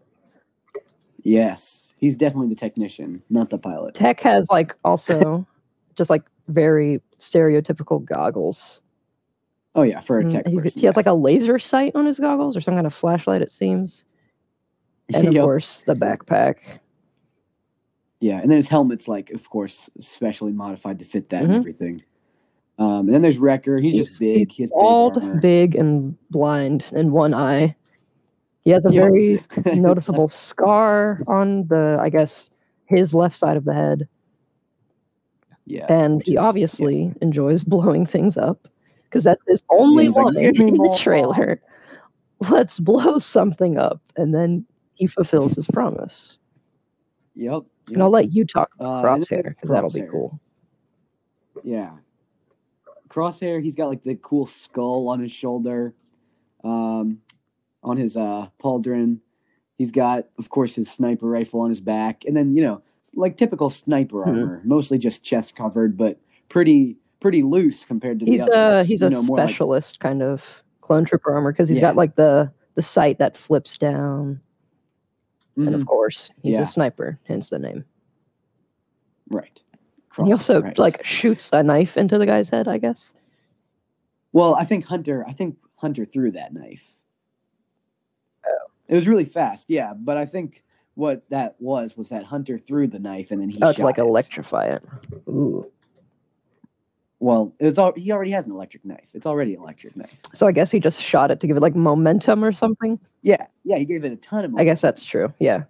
Yes, 1.24 1.92
he's 1.98 2.16
definitely 2.16 2.48
the 2.48 2.56
technician, 2.56 3.22
not 3.30 3.50
the 3.50 3.58
pilot. 3.58 3.94
Tech 3.96 4.20
has 4.22 4.48
like 4.50 4.75
also 4.86 5.46
just 5.96 6.10
like 6.10 6.24
very 6.48 7.01
stereotypical 7.18 8.04
goggles. 8.04 8.82
Oh 9.75 9.82
yeah, 9.84 10.00
for 10.00 10.20
a 10.20 10.24
Mm, 10.24 10.32
tech 10.32 10.48
he's- 10.48 10.62
person. 10.63 10.80
he 10.80 10.86
has 10.86 10.96
like 10.98 11.06
a 11.08 11.13
laser 11.13 11.60
sight 11.60 11.92
on 11.96 12.06
his 12.06 12.20
goggles 12.20 12.56
or 12.56 12.62
some 12.62 12.74
kind 12.74 12.88
of 12.88 12.94
flashlight. 12.94 13.42
It 13.42 13.51
seems, 13.51 14.06
and 15.13 15.28
of 15.28 15.34
Yup. 15.36 15.44
course 15.44 15.84
the 15.84 15.94
backpack. 15.96 16.56
Yeah, 18.22 18.39
and 18.39 18.50
then 18.50 18.58
his 18.58 18.68
helmet's 18.68 19.08
like, 19.08 19.30
of 19.32 19.50
course, 19.50 19.89
specially 20.01 20.51
modified 20.51 21.00
to 21.00 21.06
fit 21.06 21.30
that 21.30 21.44
Mhm. 21.44 21.46
and 21.46 21.56
everything. 21.56 22.04
Um, 22.79 23.00
and 23.01 23.13
then 23.13 23.21
there's 23.21 23.38
Wrecker. 23.38 23.77
He's, 23.77 23.95
just 23.95 24.19
big. 24.19 24.51
He 24.51 24.63
has 24.63 24.69
big 24.71 24.75
Bald, 24.75 25.17
armor. 25.17 25.39
big, 25.41 25.75
and 25.75 26.17
blind 26.31 26.86
in 26.93 27.12
one 27.12 27.33
eye. 27.33 27.75
He 28.62 28.71
has 28.71 28.86
a 28.86 28.91
Yup. 28.91 29.03
very 29.09 29.43
noticeable 29.77 30.29
scar 30.29 31.21
on 31.27 31.67
the, 31.67 31.98
I 32.01 32.09
guess, 32.09 32.50
his 32.86 33.13
left 33.13 33.36
side 33.38 33.57
of 33.57 33.65
the 33.65 33.74
head, 33.74 34.07
yeah, 35.65 35.86
and 35.91 36.24
he 36.24 36.31
is- 36.31 36.36
yeah. 36.36 36.41
obviously 36.41 37.13
enjoys 37.21 37.63
blowing 37.63 38.05
things 38.05 38.38
up 38.38 38.67
because 39.03 39.24
that's 39.25 39.41
his 39.48 39.63
only 39.69 40.05
he's 40.05 40.15
line 40.17 40.33
"Give 40.39 40.55
in 40.59 40.74
the 40.75 40.98
trailer. 41.00 41.62
Let's 42.50 42.79
blow 42.79 43.19
something 43.19 43.77
up, 43.77 44.01
and 44.15 44.33
then 44.33 44.65
he 44.93 45.07
fulfills 45.07 45.55
his 45.55 45.67
promise. 45.67 46.38
Yep. 47.36 47.63
And 47.89 48.01
I'll 48.01 48.09
let 48.09 48.31
you 48.31 48.45
talk 48.45 48.69
Uh, 48.79 49.01
crosshair 49.03 49.43
because 49.50 49.69
that'll 49.69 49.89
be 49.89 50.03
cool. 50.03 50.39
Yeah. 51.63 51.91
Crosshair, 53.10 53.62
he's 53.62 53.75
got 53.75 53.88
like 53.89 54.04
the 54.04 54.16
cool 54.16 54.46
skull 54.46 55.08
on 55.10 55.20
his 55.20 55.32
shoulder, 55.32 55.94
um, 56.63 57.20
on 57.84 57.98
his 57.98 58.16
uh, 58.16 58.48
pauldron. 58.62 59.20
He's 59.78 59.92
got, 59.92 60.28
of 60.38 60.50
course, 60.50 60.75
his 60.75 60.89
sniper 60.92 61.28
rifle 61.28 61.62
on 61.62 61.70
his 61.70 61.80
back, 61.82 62.24
and 62.25 62.36
then 62.38 62.56
you 62.56 62.63
know, 62.63 62.82
like 63.16 63.38
typical 63.38 63.70
sniper 63.70 64.18
Mhm. 64.18 64.28
armor, 64.28 64.62
mostly 64.63 64.98
just 64.98 65.24
chest 65.24 65.56
covered, 65.56 65.98
but 65.98 66.20
pretty 66.50 66.98
pretty 67.20 67.44
loose 67.44 67.84
compared 67.84 68.20
to 68.20 68.25
the 68.25 68.39
other. 68.42 68.51
He's 68.51 68.54
a 68.56 68.84
he's 68.84 69.01
you 69.01 69.08
a 69.08 69.10
know, 69.10 69.22
like- 69.22 69.48
specialist 69.50 70.00
kind 70.00 70.22
of 70.22 70.63
clone 70.82 71.04
trooper 71.06 71.34
armor 71.34 71.51
because 71.51 71.68
he's 71.70 71.78
Yeah. 71.80 71.82
got 71.82 71.96
like 71.96 72.16
the 72.16 72.51
the 72.75 72.82
sight 72.82 73.20
that 73.20 73.36
flips 73.38 73.78
down. 73.78 74.39
and 75.58 75.68
Mhm, 75.70 75.74
of 75.75 75.86
course 75.88 76.32
he's 76.42 76.54
Yeah. 76.54 76.62
a 76.62 76.66
sniper 76.66 77.20
hence 77.25 77.50
the 77.50 77.60
name 77.60 77.84
right. 79.30 79.62
He 80.25 80.31
also 80.33 80.61
like 80.77 81.03
shoots 81.05 81.51
a 81.53 81.63
knife 81.63 81.97
into 81.97 82.17
the 82.17 82.25
guy's 82.25 82.49
head 82.49 82.67
i 82.67 82.77
guess 82.77 83.13
Well, 84.31 84.55
I 84.55 84.63
think 84.65 84.85
Hunter. 84.85 85.25
I 85.27 85.33
think 85.33 85.57
Hunter 85.75 86.05
threw 86.05 86.31
that 86.31 86.53
knife. 86.53 86.93
Oh. 88.45 88.57
It 88.88 88.95
was 88.95 89.07
really 89.07 89.25
fast, 89.25 89.69
yeah. 89.69 89.93
But 89.95 90.17
I 90.17 90.25
think 90.27 90.63
what 90.95 91.23
that 91.29 91.55
was 91.59 91.97
was 91.97 92.09
that 92.09 92.23
Hunter 92.25 92.57
threw 92.59 92.85
the 92.88 92.99
knife 92.99 93.31
and 93.31 93.41
then 93.41 93.49
he. 93.49 93.57
oh 93.61 93.71
to 93.73 93.83
like 93.83 93.97
it. 93.97 94.01
electrify 94.01 94.65
it 94.65 94.83
ooh 95.27 95.65
Well, 97.19 97.53
it's 97.59 97.77
all. 97.79 97.93
He 97.95 98.11
already 98.11 98.31
has 98.31 98.45
an 98.45 98.51
electric 98.51 98.85
knife. 98.85 99.09
It's 99.13 99.25
already 99.25 99.55
an 99.55 99.61
electric 99.61 99.95
knife. 99.95 100.11
so 100.33 100.45
i 100.47 100.51
guess 100.51 100.69
he 100.71 100.79
just 100.79 101.01
shot 101.01 101.31
it 101.31 101.39
to 101.39 101.47
give 101.47 101.57
it 101.57 101.61
like 101.61 101.75
momentum 101.75 102.43
or 102.43 102.51
something 102.51 102.99
Yeah, 103.23 103.47
yeah. 103.63 103.77
He 103.77 103.85
gave 103.85 104.03
it 104.05 104.11
a 104.11 104.17
ton 104.17 104.45
of. 104.45 104.55
i 104.57 104.63
guess 104.63 104.81
that's 104.81 105.03
true 105.03 105.33
yeah 105.39 105.63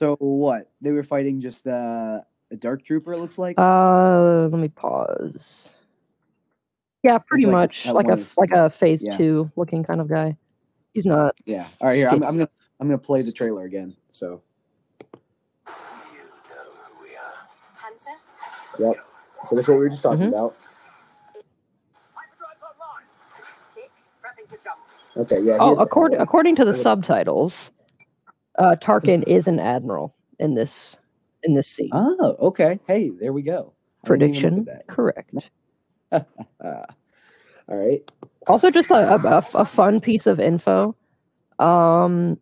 So 0.00 0.16
what? 0.20 0.70
They 0.80 0.92
were 0.92 1.02
fighting 1.04 1.40
just 1.40 1.66
uh, 1.66 2.20
a 2.50 2.56
dark 2.56 2.84
trooper. 2.84 3.12
It 3.12 3.18
looks 3.18 3.38
like. 3.38 3.58
uh 3.58 4.46
let 4.48 4.60
me 4.60 4.68
pause 4.68 5.68
yeah 7.04 7.16
pretty 7.18 7.44
like 7.46 7.52
much 7.52 7.86
at 7.86 7.94
like 7.94 8.08
a 8.08 8.12
of- 8.14 8.34
like 8.36 8.50
a 8.50 8.68
phase 8.70 9.02
yeah. 9.04 9.16
two 9.16 9.48
looking 9.54 9.84
kind 9.84 10.00
of 10.00 10.08
guy 10.08 10.36
he's 10.94 11.06
not 11.06 11.34
yeah. 11.44 11.66
All 11.80 11.86
right. 11.88 11.94
Here, 11.96 12.08
I'm, 12.08 12.22
I'm 12.24 12.32
gonna. 12.32 12.48
I'm 12.80 12.88
gonna 12.88 12.98
play 12.98 13.22
the 13.22 13.32
trailer 13.32 13.64
again. 13.64 13.94
So. 14.12 14.42
You 15.66 15.72
know 15.72 15.74
who 16.96 17.02
we 17.02 17.10
are. 17.16 17.46
Hunter? 17.74 18.16
Yep. 18.78 18.96
So 19.44 19.54
that's 19.56 19.68
what 19.68 19.74
we 19.74 19.80
were 19.80 19.88
just 19.88 20.02
talking 20.02 20.26
Mhm. 20.26 20.28
about. 20.28 20.56
Hyperdrive's 22.14 22.62
online. 22.62 23.04
Tick. 23.74 23.90
Prepping 24.22 24.48
to 24.56 24.64
jump. 24.64 24.78
Okay. 25.16 25.40
Yeah. 25.46 25.58
oh 25.60 25.76
according 25.80 26.20
according 26.20 26.56
to 26.56 26.64
the 26.64 26.74
subtitles 26.74 27.70
uh 28.58 28.74
tarkin 28.80 29.22
is 29.26 29.46
an 29.48 29.60
admiral 29.60 30.14
in 30.40 30.54
this 30.54 30.96
in 31.44 31.54
this 31.54 31.68
scene 31.68 31.90
Oh, 31.92 32.36
okay. 32.40 32.78
Hey, 32.86 33.10
there 33.10 33.32
we 33.32 33.42
go. 33.42 33.72
I 34.04 34.08
didn't 34.16 34.34
even 34.36 34.64
prediction 34.64 34.82
correct. 34.88 35.50
All 36.12 36.26
right. 37.68 38.00
Also, 38.46 38.70
just 38.70 38.90
a, 38.90 39.14
a, 39.14 39.44
a 39.54 39.64
fun 39.64 40.00
piece 40.00 40.26
of 40.26 40.40
info. 40.40 40.96
Um, 41.58 42.38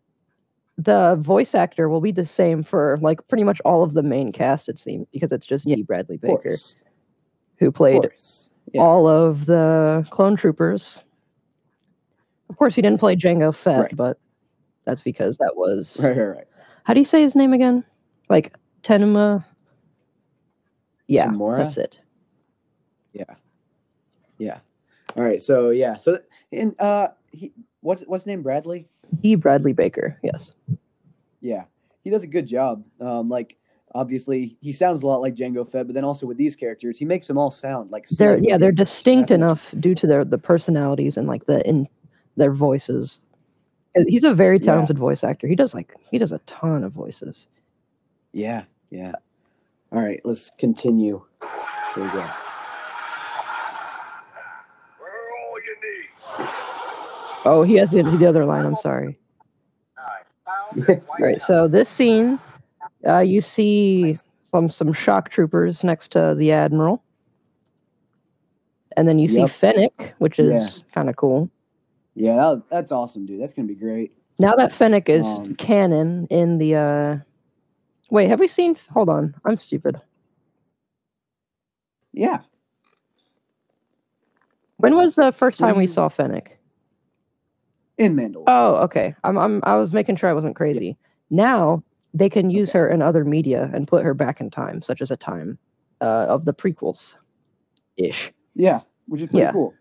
the 0.79 1.17
voice 1.17 1.55
actor 1.55 1.89
will 1.89 2.01
be 2.03 2.13
the 2.13 2.27
same 2.27 2.63
for 2.63 2.99
like 3.01 3.27
pretty 3.29 3.43
much 3.45 3.61
all 3.65 3.83
of 3.83 3.93
the 3.95 4.03
main 4.03 4.31
cast. 4.31 4.69
It 4.69 4.79
seems 4.79 5.07
because 5.13 5.33
it's 5.33 5.47
just 5.47 5.67
Yeah, 5.67 5.77
D. 5.77 5.83
Bradley 5.83 6.19
Baker 6.19 6.55
who 7.59 7.73
played 7.73 8.03
course. 8.03 8.51
Yeah. 8.73 8.83
all 8.83 9.09
of 9.09 9.47
the 9.47 10.07
clone 10.11 10.37
troopers. 10.37 11.03
Of 12.51 12.57
course, 12.57 12.75
he 12.75 12.83
didn't 12.83 13.01
play 13.01 13.17
Jango 13.17 13.55
Fett, 13.55 13.81
Right. 13.81 13.97
but 13.97 14.19
that's 14.85 15.03
because 15.03 15.39
that 15.39 15.57
was 15.57 15.99
Right. 16.05 16.17
Right. 16.17 16.27
Right. 16.37 16.47
how 16.85 16.95
do 16.95 17.01
you 17.01 17.07
say 17.07 17.23
his 17.23 17.35
name 17.35 17.53
again? 17.55 17.85
Like 18.29 18.55
Tenma. 18.87 19.45
Yeah, 21.09 21.27
Tamora? 21.29 21.59
that's 21.59 21.77
it. 21.77 22.01
Yeah. 23.13 23.25
Yeah. 24.39 24.59
All 25.17 25.25
right. 25.25 25.41
So 25.41 25.71
yeah. 25.71 25.97
So 25.97 26.19
and 26.53 26.75
uh, 26.81 27.09
he 27.33 27.53
what's 27.81 28.03
what's 28.03 28.23
his 28.25 28.27
name? 28.29 28.43
Bradley. 28.43 28.87
D. 29.21 29.35
Bradley 29.35 29.73
Baker. 29.73 30.19
Yes. 30.23 30.53
Yeah, 31.41 31.65
he 32.03 32.11
does 32.11 32.25
a 32.25 32.27
good 32.27 32.47
job. 32.47 32.85
Um, 33.01 33.29
like 33.29 33.57
obviously 33.95 34.57
he 34.61 34.73
sounds 34.73 35.03
a 35.03 35.07
lot 35.07 35.21
like 35.21 35.35
Jango 35.35 35.67
Fett, 35.71 35.87
but 35.87 35.95
then 35.95 36.05
also 36.05 36.27
with 36.27 36.37
these 36.37 36.57
characters, 36.57 36.99
he 36.99 37.05
makes 37.05 37.27
them 37.29 37.39
all 37.39 37.51
sound 37.51 37.91
like 37.91 38.07
they're 38.09 38.39
yeah 38.39 38.59
they're 38.59 38.73
distinct 38.73 39.31
enough 39.31 39.73
due 39.79 39.95
to 39.95 40.07
their 40.07 40.25
the 40.25 40.39
personalities 40.39 41.17
and 41.17 41.27
like 41.29 41.47
the 41.47 41.67
in 41.69 41.89
their 42.37 42.53
voices 42.53 43.21
he's 44.09 44.25
a 44.25 44.35
very 44.35 44.59
Yeah. 44.59 44.73
talented 44.73 44.99
voice 44.99 45.25
actor 45.25 45.47
he 45.47 45.55
does 45.55 45.73
like 45.73 45.95
he 46.11 46.19
does 46.19 46.31
a 46.33 46.39
ton 46.41 46.85
of 46.85 46.93
voices 46.93 47.47
Yeah. 48.35 48.65
Yeah. 48.91 49.13
All 49.93 50.01
right. 50.03 50.21
Let's 50.25 50.51
continue. 50.59 51.23
There 51.95 52.05
we 52.05 52.11
go. 52.11 52.27
We're 55.01 55.09
all 55.09 55.59
you 55.65 55.77
need. 55.83 56.49
oh 57.45 57.63
he 57.67 57.75
has 57.77 57.91
the, 57.93 58.03
the 58.03 58.27
other 58.27 58.45
line 58.45 58.67
i'm 58.67 58.77
sorry 58.77 59.17
Found 60.45 60.89
all 61.09 61.17
right 61.21 61.41
so 61.41 61.67
this 61.69 61.89
scene 61.89 62.39
uh, 63.07 63.21
you 63.21 63.41
see 63.41 64.17
some 64.45 64.69
some 64.69 64.93
shock 64.93 65.31
troopers 65.31 65.83
next 65.85 66.09
to 66.13 66.35
the 66.37 66.53
admiral 66.53 67.03
and 68.97 69.09
then 69.09 69.19
you 69.19 69.29
see 69.29 69.41
Yep. 69.41 69.51
fennec 69.51 70.15
which 70.19 70.39
is 70.39 70.79
Yeah. 70.79 70.93
kind 70.95 71.09
of 71.09 71.17
cool 71.17 71.49
Yeah, 72.15 72.35
that, 72.37 72.63
that's 72.71 72.93
awesome, 72.93 73.27
dude. 73.27 73.41
That's 73.43 73.53
gonna 73.55 73.69
be 73.69 73.75
great. 73.77 74.13
Now 74.39 74.53
that 74.57 74.73
Fennec 74.73 75.09
is 75.09 75.27
Um, 75.27 75.55
canon 75.57 76.27
in 76.31 76.59
the 76.59 76.75
uh 76.77 77.17
Wait, 78.11 78.29
have 78.29 78.41
we 78.41 78.47
seen 78.49 78.77
Hold 78.93 79.09
on. 79.09 79.35
I'm 79.45 79.57
stupid. 79.57 80.01
Yeah. 82.13 82.41
When 84.79 84.95
was 84.97 85.15
the 85.15 85.33
first 85.33 85.59
time 85.59 85.77
we 85.77 85.87
saw 85.87 86.09
Fennec? 86.09 86.59
In 87.99 88.15
Mandalore. 88.15 88.45
Oh, 88.47 88.77
okay. 88.85 89.15
I'm 89.25 89.39
I'm 89.39 89.61
I 89.65 89.77
was 89.77 89.93
making 89.93 90.17
sure 90.17 90.29
I 90.29 90.35
wasn't 90.35 90.57
crazy. 90.57 90.97
Now 91.31 91.83
they 92.15 92.29
can 92.29 92.51
use 92.51 92.71
Okay. 92.71 92.79
her 92.79 92.89
in 92.89 93.03
other 93.03 93.25
media 93.25 93.71
and 93.73 93.89
put 93.89 94.05
her 94.05 94.15
back 94.15 94.41
in 94.41 94.51
time, 94.51 94.83
such 94.83 95.01
as 95.01 95.11
a 95.11 95.17
time 95.17 95.59
uh, 96.01 96.27
of 96.29 96.45
the 96.45 96.53
prequels 96.53 97.17
ish. 97.97 98.33
Yeah, 98.55 98.81
which 99.07 99.23
is 99.23 99.29
pretty 99.29 99.41
Yeah. 99.41 99.53
cool. 99.53 99.75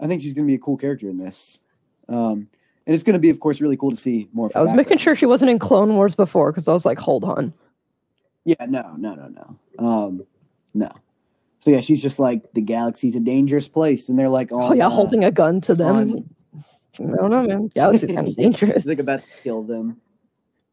I 0.00 0.06
think 0.08 0.20
she's 0.22 0.34
going 0.34 0.46
to 0.46 0.50
be 0.50 0.56
a 0.56 0.58
cool 0.58 0.76
character 0.76 1.08
in 1.08 1.18
this. 1.18 1.60
Um, 2.08 2.48
and 2.86 2.94
it's 2.94 3.02
going 3.02 3.14
to 3.14 3.18
be, 3.18 3.30
of 3.30 3.40
course, 3.40 3.60
really 3.60 3.76
cool 3.76 3.90
to 3.90 3.96
see 3.96 4.28
more. 4.32 4.46
Of 4.48 4.56
I 4.56 4.60
was 4.62 4.72
making 4.72 4.98
sure 4.98 5.14
she 5.16 5.26
wasn't 5.26 5.50
in 5.50 5.58
Clone 5.58 5.94
Wars 5.94 6.14
before 6.14 6.52
because 6.52 6.68
I 6.68 6.72
was 6.72 6.84
like, 6.84 6.98
hold 6.98 7.24
on. 7.24 7.52
Yeah, 8.44 8.56
no, 8.68 8.94
no, 8.98 9.14
no, 9.14 9.28
no. 9.28 9.84
Um, 9.86 10.24
no. 10.74 10.90
So 11.60 11.70
yeah, 11.70 11.80
she's 11.80 12.02
just 12.02 12.18
like 12.18 12.52
the 12.52 12.60
galaxy's 12.60 13.16
a 13.16 13.20
dangerous 13.20 13.68
place, 13.68 14.10
and 14.10 14.18
they're 14.18 14.28
like, 14.28 14.50
Oh, 14.52 14.74
yeah, 14.74 14.86
uh, 14.86 14.90
holding 14.90 15.24
a 15.24 15.30
gun 15.30 15.60
to 15.62 15.74
them. 15.74 15.96
on- 15.96 16.30
No, 16.98 17.26
no, 17.26 17.42
man. 17.44 17.68
Galaxy's 17.74 18.12
kind 18.14 18.28
of 18.28 18.36
dangerous. 18.44 18.84
Like 18.84 18.98
about 18.98 19.22
to 19.22 19.30
kill 19.42 19.62
them. 19.62 19.98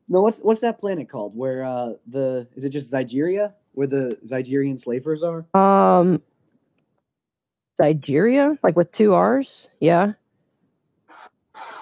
No, 0.10 0.22
what's 0.22 0.40
what's 0.40 0.60
that 0.60 0.78
planet 0.80 1.08
called? 1.08 1.34
Where 1.34 1.64
uh 1.64 1.94
the 2.08 2.46
is 2.56 2.66
it 2.66 2.70
just 2.72 2.92
Zygeria? 2.92 3.54
Where 3.72 3.88
the 3.88 4.18
Zygerian 4.28 4.78
slavers 4.78 5.24
are? 5.24 5.46
Um, 5.58 6.22
Nigeria, 7.80 8.58
like 8.62 8.76
with 8.76 8.92
two 8.92 9.14
R's. 9.14 9.70
Yeah. 9.80 10.14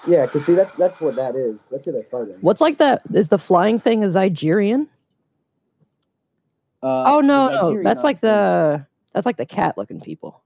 Yeah, 0.06 0.26
because 0.26 0.46
see, 0.46 0.54
that's 0.54 0.74
that's 0.74 1.00
what 1.00 1.16
that 1.16 1.36
is. 1.36 1.68
That's 1.70 1.86
where 1.86 1.92
they're 1.94 2.02
fighting. 2.04 2.38
What's 2.40 2.60
like 2.60 2.78
that? 2.78 3.02
Is 3.12 3.28
the 3.28 3.38
flying 3.38 3.78
thing 3.78 4.02
a 4.02 4.08
Nigerian? 4.08 4.88
Uh, 6.82 7.04
oh 7.16 7.20
no, 7.20 7.48
no, 7.48 7.82
that's 7.82 8.02
like 8.04 8.16
is- 8.16 8.22
the 8.22 8.86
that's 9.12 9.26
like 9.26 9.36
the 9.36 9.46
cat 9.46 9.76
looking 9.76 10.00
people. 10.00 10.42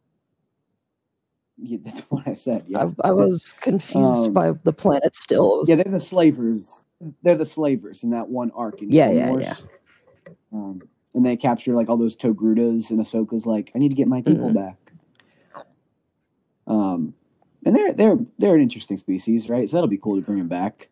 Yeah, 1.57 1.79
that's 1.85 2.01
what 2.11 2.27
I 2.27 2.35
said. 2.35 2.65
Yeah, 2.67 2.91
I, 3.05 3.09
I 3.09 3.13
was 3.13 3.55
confused 3.61 4.27
Um, 4.27 4.33
by 4.33 4.53
the 4.65 4.73
planet 4.73 5.15
still. 5.15 5.59
Was- 5.59 5.69
yeah, 5.69 5.77
they're 5.77 5.93
the 5.93 6.01
slavers. 6.01 6.85
They're 7.23 7.37
the 7.37 7.47
slavers 7.47 8.03
in 8.03 8.11
that 8.11 8.29
one 8.29 8.51
arc 8.57 8.83
in 8.83 8.91
Yeah, 8.91 9.07
Clone 9.07 9.41
yeah, 9.41 9.55
Um, 10.53 10.83
and 11.15 11.25
they 11.25 11.37
capture 11.37 11.75
like 11.75 11.89
all 11.89 11.97
those 11.97 12.17
Togrutas, 12.17 12.91
and 12.91 12.99
Ahsoka's 12.99 13.47
like, 13.47 13.71
"I 13.75 13.79
need 13.79 13.91
to 13.91 13.97
get 13.97 14.09
my 14.09 14.23
people 14.23 14.51
Mhm. 14.51 14.55
back." 14.55 14.77
Um, 16.67 17.15
and 17.65 17.75
they're 17.75 17.93
they're 17.93 18.17
they're 18.39 18.55
an 18.55 18.61
interesting 18.63 18.97
species, 18.97 19.49
right? 19.49 19.69
So 19.69 19.77
that'll 19.77 19.89
be 19.89 19.99
cool 19.99 20.17
to 20.17 20.23
bring 20.23 20.39
them 20.39 20.49
back. 20.49 20.89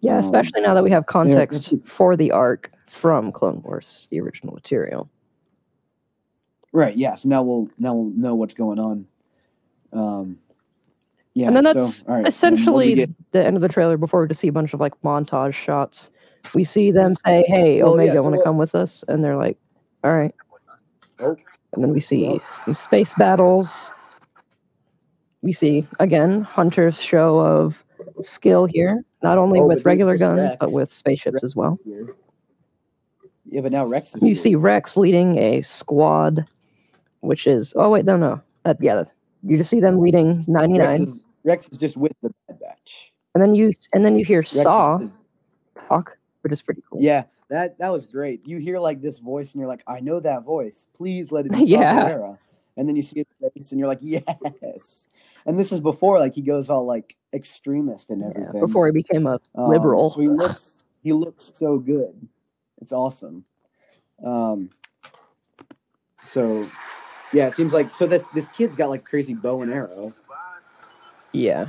yeah, 0.00 0.18
um, 0.18 0.24
especially 0.24 0.60
now 0.60 0.74
that 0.74 0.84
we 0.84 0.90
have 0.90 1.06
context 1.06 1.72
for 1.84 2.16
the 2.16 2.30
arc 2.32 2.70
from 2.88 3.32
Clone 3.32 3.62
Wars, 3.62 4.08
the 4.10 4.20
original 4.20 4.54
material. 4.54 5.08
Right. 6.72 6.96
Yeah. 6.96 7.14
So 7.14 7.28
now 7.28 7.42
we'll 7.42 7.68
now 7.78 7.94
we'll 7.94 8.10
know 8.14 8.34
what's 8.34 8.54
going 8.54 8.78
on. 8.78 9.06
Um. 9.92 10.38
Yeah. 11.34 11.46
and 11.48 11.56
then 11.56 11.64
so, 11.66 11.72
that's 11.74 12.02
all 12.08 12.14
right, 12.14 12.16
then 12.16 12.16
what 12.16 12.16
do 12.16 12.22
we 12.22 12.28
essentially 12.28 12.94
get? 12.94 13.10
the 13.30 13.46
end 13.46 13.54
of 13.56 13.62
the 13.62 13.68
trailer 13.68 13.96
before 13.96 14.22
we 14.22 14.28
just 14.28 14.40
see 14.40 14.48
a 14.48 14.52
bunch 14.52 14.74
of 14.74 14.80
like 14.80 14.92
montage 15.02 15.54
shots. 15.54 16.10
We 16.54 16.64
see 16.64 16.90
them 16.90 17.14
say, 17.24 17.44
"Hey, 17.46 17.82
Well, 17.82 17.92
yeah, 17.96 18.02
Omega, 18.02 18.14
so 18.14 18.22
want 18.22 18.32
to 18.34 18.36
what- 18.38 18.44
come 18.44 18.58
with 18.58 18.74
us?" 18.74 19.04
And 19.08 19.22
they're 19.22 19.36
like, 19.36 19.56
"All 20.04 20.12
right." 20.12 20.34
Oh. 21.20 21.36
And 21.74 21.84
then 21.84 21.92
we 21.92 22.00
see 22.00 22.26
Well. 22.26 22.40
some 22.64 22.74
space 22.74 23.14
battles. 23.14 23.90
We 25.42 25.52
see 25.52 25.86
again 26.00 26.42
Hunter's 26.42 27.00
show 27.00 27.38
of 27.38 27.84
skill 28.22 28.66
here, 28.66 29.04
not 29.22 29.38
only 29.38 29.60
Oh, 29.60 29.66
with 29.66 29.84
regular 29.84 30.16
guns 30.16 30.40
Rex. 30.40 30.56
but 30.58 30.72
with 30.72 30.92
spaceships 30.92 31.34
Rex 31.34 31.44
as 31.44 31.54
well. 31.56 31.78
Yeah, 33.46 33.60
but 33.62 33.72
now 33.72 33.86
Rex 33.86 34.14
is. 34.14 34.22
You 34.22 34.28
here. 34.28 34.34
see 34.34 34.54
Rex 34.56 34.96
leading 34.96 35.38
a 35.38 35.62
squad, 35.62 36.44
which 37.20 37.46
is 37.46 37.72
oh 37.76 37.88
wait 37.90 38.04
no 38.04 38.16
no 38.16 38.40
that 38.64 38.76
yeah 38.80 39.04
you 39.44 39.56
just 39.56 39.70
see 39.70 39.80
them 39.80 40.00
leading 40.00 40.44
ninety 40.48 40.78
nine. 40.78 41.00
Rex 41.00 41.10
is, 41.12 41.24
Rex 41.44 41.68
is 41.70 41.78
just 41.78 41.96
with 41.96 42.12
the 42.22 42.30
Bad 42.48 42.58
Batch. 42.60 43.12
and 43.34 43.42
then 43.42 43.54
you 43.54 43.72
and 43.94 44.04
then 44.04 44.18
you 44.18 44.24
hear 44.24 44.40
Rex 44.40 44.54
is- 44.54 44.62
Saw 44.62 45.00
talk, 45.88 46.18
which 46.42 46.52
is 46.52 46.60
pretty 46.60 46.82
cool. 46.90 47.00
Yeah, 47.00 47.24
that 47.48 47.78
that 47.78 47.90
was 47.92 48.04
great. 48.06 48.46
You 48.46 48.58
hear 48.58 48.78
like 48.80 49.00
this 49.00 49.18
voice, 49.20 49.52
and 49.52 49.60
you're 49.60 49.68
like, 49.68 49.84
I 49.86 50.00
know 50.00 50.18
that 50.20 50.42
voice. 50.44 50.88
Please 50.94 51.30
let 51.32 51.46
it 51.46 51.52
be 51.52 51.58
Yeah. 51.64 52.34
And 52.76 52.88
then 52.88 52.94
you 52.94 53.02
see 53.02 53.20
his 53.40 53.50
face, 53.54 53.72
and 53.72 53.78
you're 53.80 53.88
like, 53.88 53.98
yes. 54.02 55.06
And 55.46 55.58
this 55.58 55.72
is 55.72 55.80
before 55.80 56.18
like 56.18 56.34
he 56.34 56.42
goes 56.42 56.70
all 56.70 56.84
like 56.84 57.16
extremist 57.32 58.10
and 58.10 58.22
Yeah, 58.22 58.28
everything. 58.28 58.60
before 58.60 58.86
he 58.86 58.92
became 58.92 59.26
a 59.26 59.40
Um, 59.54 59.70
liberal. 59.70 60.10
So 60.10 60.20
he 60.20 60.28
looks 60.28 60.84
he 61.02 61.12
looks 61.12 61.52
so 61.54 61.78
good. 61.78 62.28
It's 62.80 62.92
awesome. 62.92 63.44
Um 64.24 64.70
so 66.22 66.68
yeah, 67.32 67.46
it 67.46 67.52
seems 67.54 67.72
like 67.72 67.94
so 67.94 68.06
this 68.06 68.28
this 68.28 68.48
kid's 68.50 68.76
got 68.76 68.90
like 68.90 69.04
crazy 69.04 69.34
bow 69.34 69.62
and 69.62 69.72
arrow. 69.72 70.12
Yeah. 71.32 71.68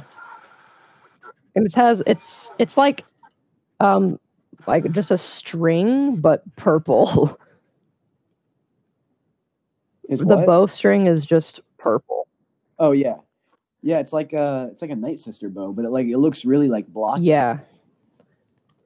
And 1.55 1.65
it 1.65 1.73
has 1.75 2.01
it's 2.05 2.51
it's 2.59 2.77
like 2.77 3.03
um 3.79 4.19
like 4.67 4.91
just 4.91 5.11
a 5.11 5.17
string 5.17 6.17
but 6.19 6.43
purple. 6.55 7.37
Is 10.09 10.19
the 10.19 10.25
what? 10.25 10.45
bowstring 10.47 11.05
is 11.05 11.23
just 11.23 11.61
purple. 11.77 12.27
Oh 12.79 12.93
yeah. 12.93 13.17
Yeah, 13.81 13.99
it's 13.99 14.11
like 14.13 14.33
a 14.33 14.69
it's 14.71 14.81
like 14.81 14.91
a 14.91 14.95
night 14.95 15.19
sister 15.19 15.49
bow, 15.49 15.71
but 15.71 15.85
it 15.85 15.89
like 15.89 16.07
it 16.07 16.17
looks 16.17 16.43
really 16.45 16.67
like 16.67 16.87
blocky. 16.87 17.23
Yeah. 17.23 17.59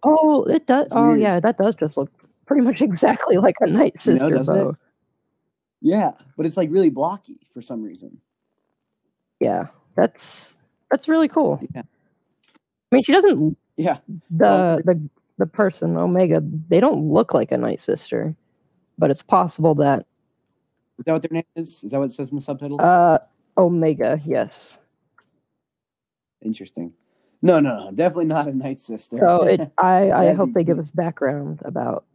Oh, 0.03 0.43
it 0.43 0.67
does. 0.67 0.85
It's 0.87 0.95
Oh, 0.95 1.07
weird. 1.09 1.21
yeah, 1.21 1.39
that 1.39 1.57
does 1.57 1.75
just 1.75 1.97
look 1.97 2.11
pretty 2.45 2.61
much 2.63 2.81
exactly 2.89 3.37
like 3.37 3.55
a 3.61 3.67
night 3.67 3.93
You 4.05 4.13
know, 4.15 4.29
sister 4.29 4.35
it? 4.35 4.45
bow. 4.45 4.77
Yeah, 5.81 6.11
but 6.37 6.45
it's 6.45 6.57
like 6.57 6.69
really 6.71 6.89
blocky 6.89 7.39
for 7.53 7.61
some 7.61 7.81
reason. 7.81 8.19
Yeah, 9.39 9.67
that's 9.95 10.57
that's 10.91 11.07
really 11.07 11.27
cool. 11.27 11.59
Yeah. 11.73 11.81
I 12.91 12.95
mean, 12.95 13.03
she 13.03 13.11
doesn't. 13.11 13.57
Yeah. 13.77 13.97
The 14.29 14.81
the 14.85 15.09
the 15.39 15.47
person 15.47 15.97
Omega, 15.97 16.41
they 16.69 16.79
don't 16.79 17.09
look 17.09 17.33
like 17.33 17.51
a 17.51 17.57
night 17.57 17.81
sister, 17.81 18.35
but 18.99 19.09
it's 19.09 19.23
possible 19.23 19.73
that 19.75 20.05
Is 20.99 21.05
that 21.05 21.13
what 21.13 21.21
their 21.23 21.31
name 21.31 21.43
is? 21.55 21.83
Is 21.83 21.91
that 21.91 21.97
what 21.99 22.05
it 22.05 22.13
says 22.13 22.29
in 22.29 22.35
the 22.35 22.41
subtitles? 22.41 22.79
uh 22.81 23.17
Omega, 23.57 24.21
yes. 24.25 24.77
Interesting. 26.43 26.93
No, 27.41 27.59
no, 27.59 27.85
no, 27.85 27.91
definitely 27.91 28.25
not 28.25 28.47
a 28.47 28.53
night 28.53 28.79
sister. 28.81 29.17
So 29.17 29.43
it, 29.45 29.61
I, 29.77 30.11
I 30.11 30.33
hope 30.33 30.53
they 30.53 30.63
give 30.63 30.79
us 30.79 30.91
background 30.91 31.59
about 31.65 32.05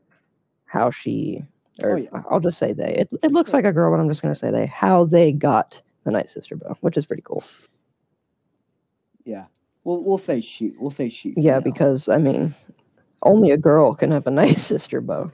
how 0.67 0.91
she, 0.91 1.45
or 1.83 1.93
Oh, 1.93 1.97
yeah. 1.97 2.23
I'll 2.31 2.41
just 2.41 2.59
say 2.59 2.73
they. 2.73 2.95
It, 2.95 3.09
it 3.23 3.33
looks 3.33 3.53
like 3.53 3.65
a 3.65 3.73
girl, 3.73 3.91
but 3.95 4.01
I'm 4.01 4.09
just 4.09 4.23
going 4.23 4.33
to 4.33 4.39
say 4.39 4.51
they. 4.51 4.67
How 4.67 5.05
they 5.05 5.33
got 5.33 5.81
the 6.05 6.11
Night 6.13 6.31
Sister 6.31 6.57
bow, 6.57 6.77
which 6.81 6.97
is 6.97 7.05
pretty 7.07 7.23
cool. 7.23 7.45
yeah, 9.25 9.47
we'll 9.85 10.03
we'll 10.03 10.19
say 10.19 10.41
she. 10.41 10.73
We'll 10.79 10.91
say 10.91 11.09
she. 11.11 11.35
Yeah, 11.37 11.55
now. 11.55 11.61
because 11.61 12.09
I 12.09 12.17
mean, 12.19 12.55
only 13.23 13.51
a 13.51 13.57
girl 13.59 13.95
can 13.95 14.11
have 14.13 14.27
a 14.27 14.31
Night 14.31 14.57
Sister 14.59 15.01
bow. 15.03 15.31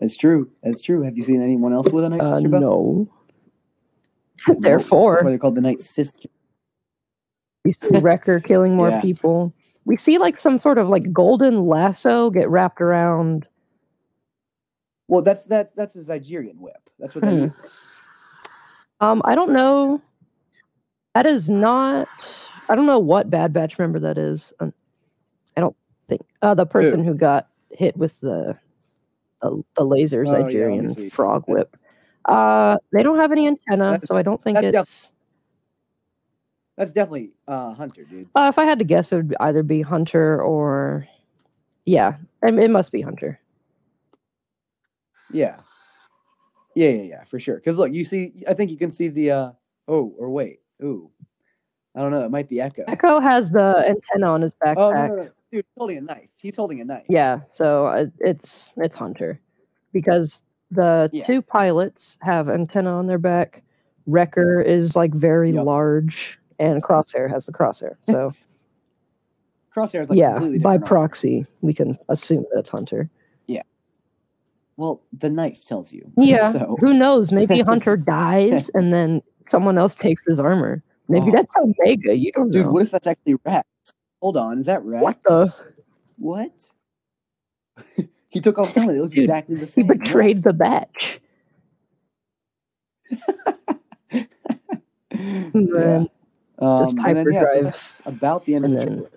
it's 0.00 0.16
true. 0.16 0.50
It's 0.62 0.80
true. 0.82 1.02
Have 1.02 1.16
you 1.16 1.22
seen 1.22 1.42
anyone 1.42 1.72
else 1.74 1.88
with 1.90 2.04
a 2.04 2.08
night 2.08 2.20
Uh, 2.22 2.34
sister 2.36 2.48
bow? 2.48 2.58
no. 2.58 3.08
Nope. 3.08 3.08
That's 4.46 4.60
Therefore, 4.60 5.20
why 5.22 5.30
they're 5.30 5.38
called 5.38 5.54
the 5.54 5.60
night 5.62 5.80
sister. 5.80 6.28
We 7.64 7.72
see 7.72 7.88
Wrecker 7.98 8.40
killing 8.40 8.76
more 8.76 8.90
Yeah. 8.90 9.00
people. 9.00 9.52
We 9.86 9.96
see 9.96 10.18
like 10.18 10.38
some 10.38 10.58
sort 10.58 10.78
of 10.78 10.88
like 10.88 11.12
golden 11.12 11.66
lasso 11.66 12.30
get 12.30 12.48
wrapped 12.48 12.80
around. 12.80 13.46
Well, 15.08 15.22
that's 15.22 15.44
that. 15.46 15.74
That's 15.76 15.96
a 15.96 15.98
Zygerian 16.00 16.56
whip. 16.58 16.88
That's 16.98 17.14
what 17.14 17.24
they 17.24 17.46
Hmm. 17.46 17.48
Um, 19.00 19.22
I 19.24 19.34
don't 19.34 19.52
know. 19.52 20.00
That 21.14 21.26
is 21.26 21.50
not. 21.50 22.08
I 22.68 22.74
don't 22.74 22.86
know 22.86 22.98
what 22.98 23.28
Bad 23.28 23.52
Batch 23.52 23.78
member 23.78 23.98
that 24.00 24.16
is. 24.16 24.52
Um, 24.60 24.72
I 25.56 25.60
don't 25.60 25.76
think 26.08 26.22
uh, 26.40 26.54
the 26.54 26.64
person 26.64 27.04
who 27.04 27.12
got 27.14 27.48
hit 27.70 27.96
with 27.96 28.18
the 28.20 28.56
the, 29.42 29.62
the 29.76 29.84
laser 29.84 30.24
Oh, 30.26 30.32
yeah, 30.32 30.38
Nigerian 30.38 31.10
frog 31.10 31.44
whip. 31.46 31.76
Uh, 32.24 32.78
they 32.92 33.02
don't 33.02 33.18
have 33.18 33.32
any 33.32 33.46
antenna, 33.46 33.90
That's- 33.90 34.08
so 34.08 34.16
I 34.16 34.22
don't 34.22 34.42
think 34.42 34.58
it's. 34.58 35.12
That's 36.76 36.92
definitely 36.92 37.30
uh, 37.46 37.72
Hunter, 37.74 38.04
dude. 38.04 38.28
Uh, 38.34 38.48
if 38.48 38.58
I 38.58 38.64
had 38.64 38.78
to 38.80 38.84
guess, 38.84 39.12
it 39.12 39.16
would 39.16 39.36
either 39.40 39.62
be 39.62 39.80
Hunter 39.82 40.42
or, 40.42 41.06
yeah, 41.84 42.16
I 42.42 42.50
mean, 42.50 42.64
it 42.64 42.70
must 42.70 42.90
be 42.90 43.00
Hunter. 43.00 43.38
Yeah. 45.30 45.56
Yeah, 46.74 46.88
yeah, 46.90 47.02
yeah, 47.02 47.24
for 47.24 47.38
sure. 47.38 47.56
Because 47.56 47.78
look, 47.78 47.92
you 47.92 48.04
see, 48.04 48.32
I 48.48 48.54
think 48.54 48.70
you 48.70 48.76
can 48.76 48.90
see 48.90 49.08
the. 49.08 49.30
uh 49.30 49.52
Oh, 49.86 50.14
or 50.18 50.30
wait, 50.30 50.60
ooh, 50.82 51.10
I 51.94 52.00
don't 52.00 52.10
know. 52.10 52.24
It 52.24 52.30
might 52.30 52.48
be 52.48 52.58
Echo. 52.60 52.84
Echo 52.88 53.20
has 53.20 53.50
the 53.50 53.84
antenna 53.86 54.32
on 54.32 54.40
his 54.40 54.54
backpack. 54.54 54.76
Oh 54.78 54.92
no, 54.92 55.06
no, 55.08 55.14
no, 55.16 55.22
dude, 55.24 55.32
he's 55.50 55.62
holding 55.76 55.98
a 55.98 56.00
knife. 56.00 56.28
He's 56.36 56.56
holding 56.56 56.80
a 56.80 56.84
knife. 56.86 57.04
Yeah, 57.08 57.40
so 57.48 57.86
uh, 57.86 58.06
it's 58.20 58.72
it's 58.78 58.96
Hunter 58.96 59.38
because 59.92 60.40
the 60.70 61.10
Yeah. 61.12 61.26
two 61.26 61.42
pilots 61.42 62.16
have 62.22 62.48
antenna 62.48 62.92
on 62.96 63.06
their 63.06 63.18
back. 63.18 63.62
Wrecker 64.06 64.62
is 64.62 64.96
like 64.96 65.12
very 65.12 65.50
Yep. 65.52 65.66
large 65.66 66.40
and 66.58 66.82
Crosshair 66.82 67.28
has 67.30 67.46
the 67.46 67.52
crosshair. 67.52 67.96
So 68.08 68.32
Crosshair 69.74 70.02
is 70.02 70.10
like 70.10 70.18
yeah, 70.18 70.38
by 70.62 70.78
proxy, 70.78 71.46
we 71.60 71.74
can 71.74 71.98
assume 72.08 72.44
that 72.52 72.60
it's 72.60 72.70
Hunter. 72.70 73.10
Yeah. 73.46 73.62
Well, 74.76 75.02
the 75.12 75.30
knife 75.30 75.64
tells 75.64 75.92
you. 75.92 76.10
Yeah. 76.16 76.52
So 76.52 76.76
Who 76.80 76.94
knows? 76.94 77.32
Maybe 77.32 77.60
Hunter 77.66 77.96
dies 77.96 78.70
and 78.74 78.92
then 78.92 79.22
someone 79.48 79.78
else 79.78 79.94
takes 79.94 80.26
his 80.26 80.38
armor. 80.40 80.82
Maybe 81.08 81.26
Oh. 81.28 81.32
that's 81.32 81.52
Omega. 81.56 82.16
You 82.16 82.32
don't 82.32 82.46
know. 82.46 82.52
dude, 82.52 82.66
know. 82.66 82.72
what 82.72 82.82
if 82.82 82.90
that's 82.90 83.06
actually 83.06 83.36
Rex? 83.44 83.66
Hold 84.22 84.36
on, 84.36 84.58
is 84.58 84.66
that 84.66 84.82
Rex? 84.84 85.02
What 85.02 85.22
the? 85.24 85.54
What? 86.16 86.70
he 88.28 88.40
took 88.40 88.58
off 88.58 88.70
something. 88.70 88.94
They 88.94 89.00
look 89.00 89.10
Dude, 89.12 89.24
exactly 89.24 89.56
the 89.56 89.66
same. 89.66 89.84
He 89.84 89.92
betrayed 89.92 90.42
the 90.42 90.52
batch. 90.52 91.20
Yeah. 95.52 96.04
Then 96.58 96.68
Um, 96.68 96.84
Just 96.84 96.98
and 96.98 97.16
then, 97.16 97.32
yeah, 97.32 97.44
so 97.52 97.62
that's 97.62 98.00
about 98.06 98.44
the 98.44 98.54
end 98.54 98.64
of 98.64 98.70
the 98.72 98.76
then- 98.78 98.86
trailer. 98.88 99.10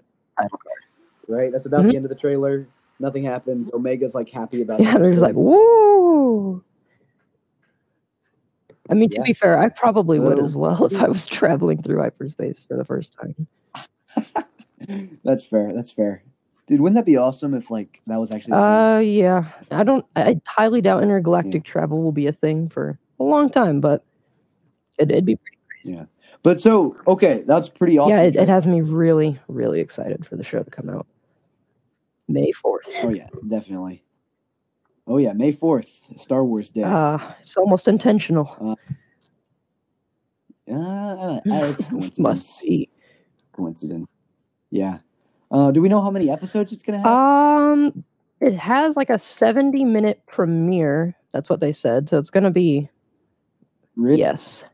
Right? 1.29 1.51
That's 1.51 1.65
about 1.65 1.81
Mhm. 1.81 1.89
the 1.89 1.95
end 1.97 2.05
of 2.05 2.09
the 2.09 2.15
trailer. 2.15 2.67
Nothing 2.99 3.23
happens. 3.23 3.69
Omega's 3.73 4.15
like 4.15 4.29
happy 4.29 4.61
about 4.61 4.79
Yeah, 4.79 4.95
it. 4.95 4.99
they're 4.99 5.11
just 5.11 5.21
like, 5.21 5.35
woo. 5.35 6.63
I 8.89 8.93
mean, 8.93 9.09
to 9.09 9.17
Yeah. 9.17 9.23
be 9.23 9.33
fair, 9.33 9.59
I 9.59 9.67
probably 9.69 10.19
would 10.19 10.39
as 10.39 10.55
well 10.55 10.85
if 10.85 10.99
I 11.01 11.07
was 11.07 11.25
traveling 11.27 11.81
through 11.81 11.99
hyperspace 11.99 12.63
for 12.65 12.77
the 12.77 12.85
first 12.85 13.13
time. 13.21 13.47
That's 15.23 15.43
fair. 15.43 15.71
That's 15.73 15.91
fair. 15.91 16.23
Dude, 16.65 16.79
wouldn't 16.81 16.95
that 16.95 17.05
be 17.05 17.17
awesome 17.17 17.53
if 17.53 17.69
like 17.71 18.01
that 18.07 18.17
was 18.19 18.31
actually 18.31 18.53
a 18.53 18.55
thing? 18.55 18.63
Uh, 18.63 18.97
yeah. 18.99 19.45
I 19.71 19.83
don't. 19.83 20.05
I 20.15 20.39
highly 20.47 20.81
doubt 20.81 21.03
intergalactic 21.03 21.63
travel 21.65 22.01
will 22.01 22.11
be 22.11 22.27
a 22.27 22.33
thing 22.33 22.69
for 22.69 22.97
a 23.19 23.23
long 23.23 23.49
time, 23.49 23.79
but 23.81 24.03
it, 24.97 25.11
it'd 25.11 25.25
be. 25.25 25.37
Pretty, 25.83 25.99
But 26.43 26.59
so 26.59 26.95
okay, 27.07 27.43
that's 27.45 27.69
pretty 27.69 27.97
awesome. 27.97 28.11
yeah, 28.11 28.23
it, 28.23 28.35
it 28.35 28.47
has 28.47 28.67
me 28.67 28.81
really, 28.81 29.39
really 29.47 29.79
excited 29.79 30.25
for 30.25 30.35
the 30.35 30.43
show 30.43 30.63
to 30.63 30.71
come 30.71 30.89
out. 30.89 31.07
May 32.27 32.51
fourth. 32.51 32.85
Oh 33.03 33.09
yeah, 33.09 33.27
definitely. 33.47 34.03
Oh 35.07 35.17
yeah, 35.17 35.33
May 35.33 35.51
fourth, 35.51 36.11
Star 36.17 36.43
Wars 36.43 36.71
Day. 36.71 36.83
Uh, 36.83 37.17
it's 37.41 37.55
almost 37.55 37.87
intentional. 37.87 38.55
Uh, 38.59 38.75
it's 41.45 41.81
a 41.81 41.83
coincidence. 41.85 42.19
Must 42.19 42.63
be. 42.63 42.89
coincidence. 43.53 44.07
Yeah. 44.69 44.99
Uh, 45.49 45.71
do 45.71 45.81
we 45.81 45.87
know 45.87 46.01
how 46.01 46.11
many 46.11 46.29
episodes 46.29 46.73
it's 46.73 46.83
gonna 46.83 46.99
have? 46.99 47.07
Um, 47.07 48.03
it 48.41 48.53
has 48.53 48.97
like 48.97 49.09
a 49.09 49.17
seventy-minute 49.17 50.23
premiere. 50.27 51.15
That's 51.31 51.49
what 51.49 51.61
they 51.61 51.71
said. 51.71 52.09
So 52.09 52.17
it's 52.17 52.29
gonna 52.29 52.51
be 52.51 52.89
really? 53.95 54.19
yes. 54.19 54.65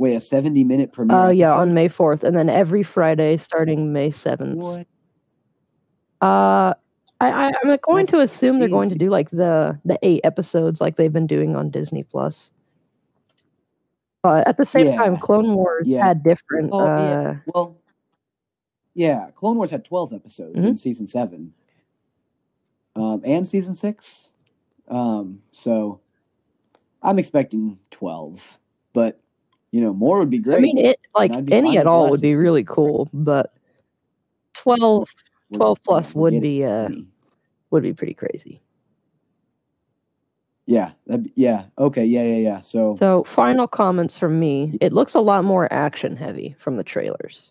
Wait, 0.00 0.14
a 0.14 0.20
seventy-minute 0.20 0.92
premiere. 0.94 1.14
Uh, 1.18 1.28
yeah, 1.28 1.48
episode? 1.50 1.60
on 1.60 1.74
May 1.74 1.86
fourth, 1.88 2.24
and 2.24 2.34
then 2.34 2.48
every 2.48 2.82
Friday 2.82 3.36
starting 3.36 3.92
May 3.92 4.10
seventh. 4.10 4.56
What? 4.56 4.86
Uh, 6.22 6.72
I, 7.20 7.28
I 7.28 7.52
I'm 7.62 7.78
going 7.82 8.06
to 8.06 8.20
assume 8.20 8.60
they're 8.60 8.68
going 8.70 8.88
to 8.88 8.94
do 8.94 9.10
like 9.10 9.28
the 9.28 9.78
the 9.84 9.98
eight 10.02 10.22
episodes 10.24 10.80
like 10.80 10.96
they've 10.96 11.12
been 11.12 11.26
doing 11.26 11.54
on 11.54 11.68
Disney 11.68 12.02
Plus. 12.02 12.50
But 14.22 14.48
at 14.48 14.56
the 14.56 14.64
same 14.64 14.86
Yeah. 14.86 14.96
time, 14.96 15.18
Clone 15.18 15.54
Wars 15.54 15.86
Yeah. 15.86 16.06
had 16.06 16.22
different. 16.22 16.70
Oh, 16.72 16.80
uh, 16.80 16.96
yeah. 16.98 17.36
Well, 17.54 17.76
yeah, 18.94 19.28
Clone 19.34 19.58
Wars 19.58 19.70
had 19.70 19.84
twelve 19.84 20.14
episodes 20.14 20.56
Mm-hmm. 20.56 20.66
in 20.66 20.76
season 20.78 21.08
seven, 21.08 21.52
um, 22.96 23.20
and 23.22 23.46
season 23.46 23.76
six. 23.76 24.30
Um, 24.88 25.42
so 25.52 26.00
I'm 27.02 27.18
expecting 27.18 27.78
twelve, 27.90 28.58
but 28.94 29.20
you 29.72 29.80
know, 29.80 29.92
more 29.92 30.18
would 30.18 30.30
be 30.30 30.38
great. 30.38 30.58
I 30.58 30.60
mean, 30.60 30.78
it 30.78 31.00
like 31.14 31.32
any 31.52 31.78
at 31.78 31.86
all 31.86 32.10
would 32.10 32.20
be 32.20 32.34
really 32.34 32.64
cool, 32.64 33.08
but 33.12 33.54
12, 34.54 35.08
12 35.54 35.82
plus 35.82 36.14
would 36.14 36.40
be 36.40 36.64
uh 36.64 36.88
would 37.70 37.82
be 37.82 37.92
pretty 37.92 38.14
crazy. 38.14 38.60
Yeah, 40.66 40.92
that'd 41.06 41.24
be- 41.24 41.32
yeah, 41.34 41.64
okay, 41.78 42.04
yeah, 42.04 42.22
yeah, 42.22 42.36
yeah. 42.36 42.60
So, 42.60 42.94
So, 42.94 43.24
final 43.24 43.66
comments 43.66 44.16
from 44.16 44.38
me. 44.38 44.76
It 44.80 44.92
looks 44.92 45.14
a 45.14 45.20
lot 45.20 45.44
more 45.44 45.72
action 45.72 46.16
heavy 46.16 46.54
from 46.58 46.76
the 46.76 46.84
trailers. 46.84 47.50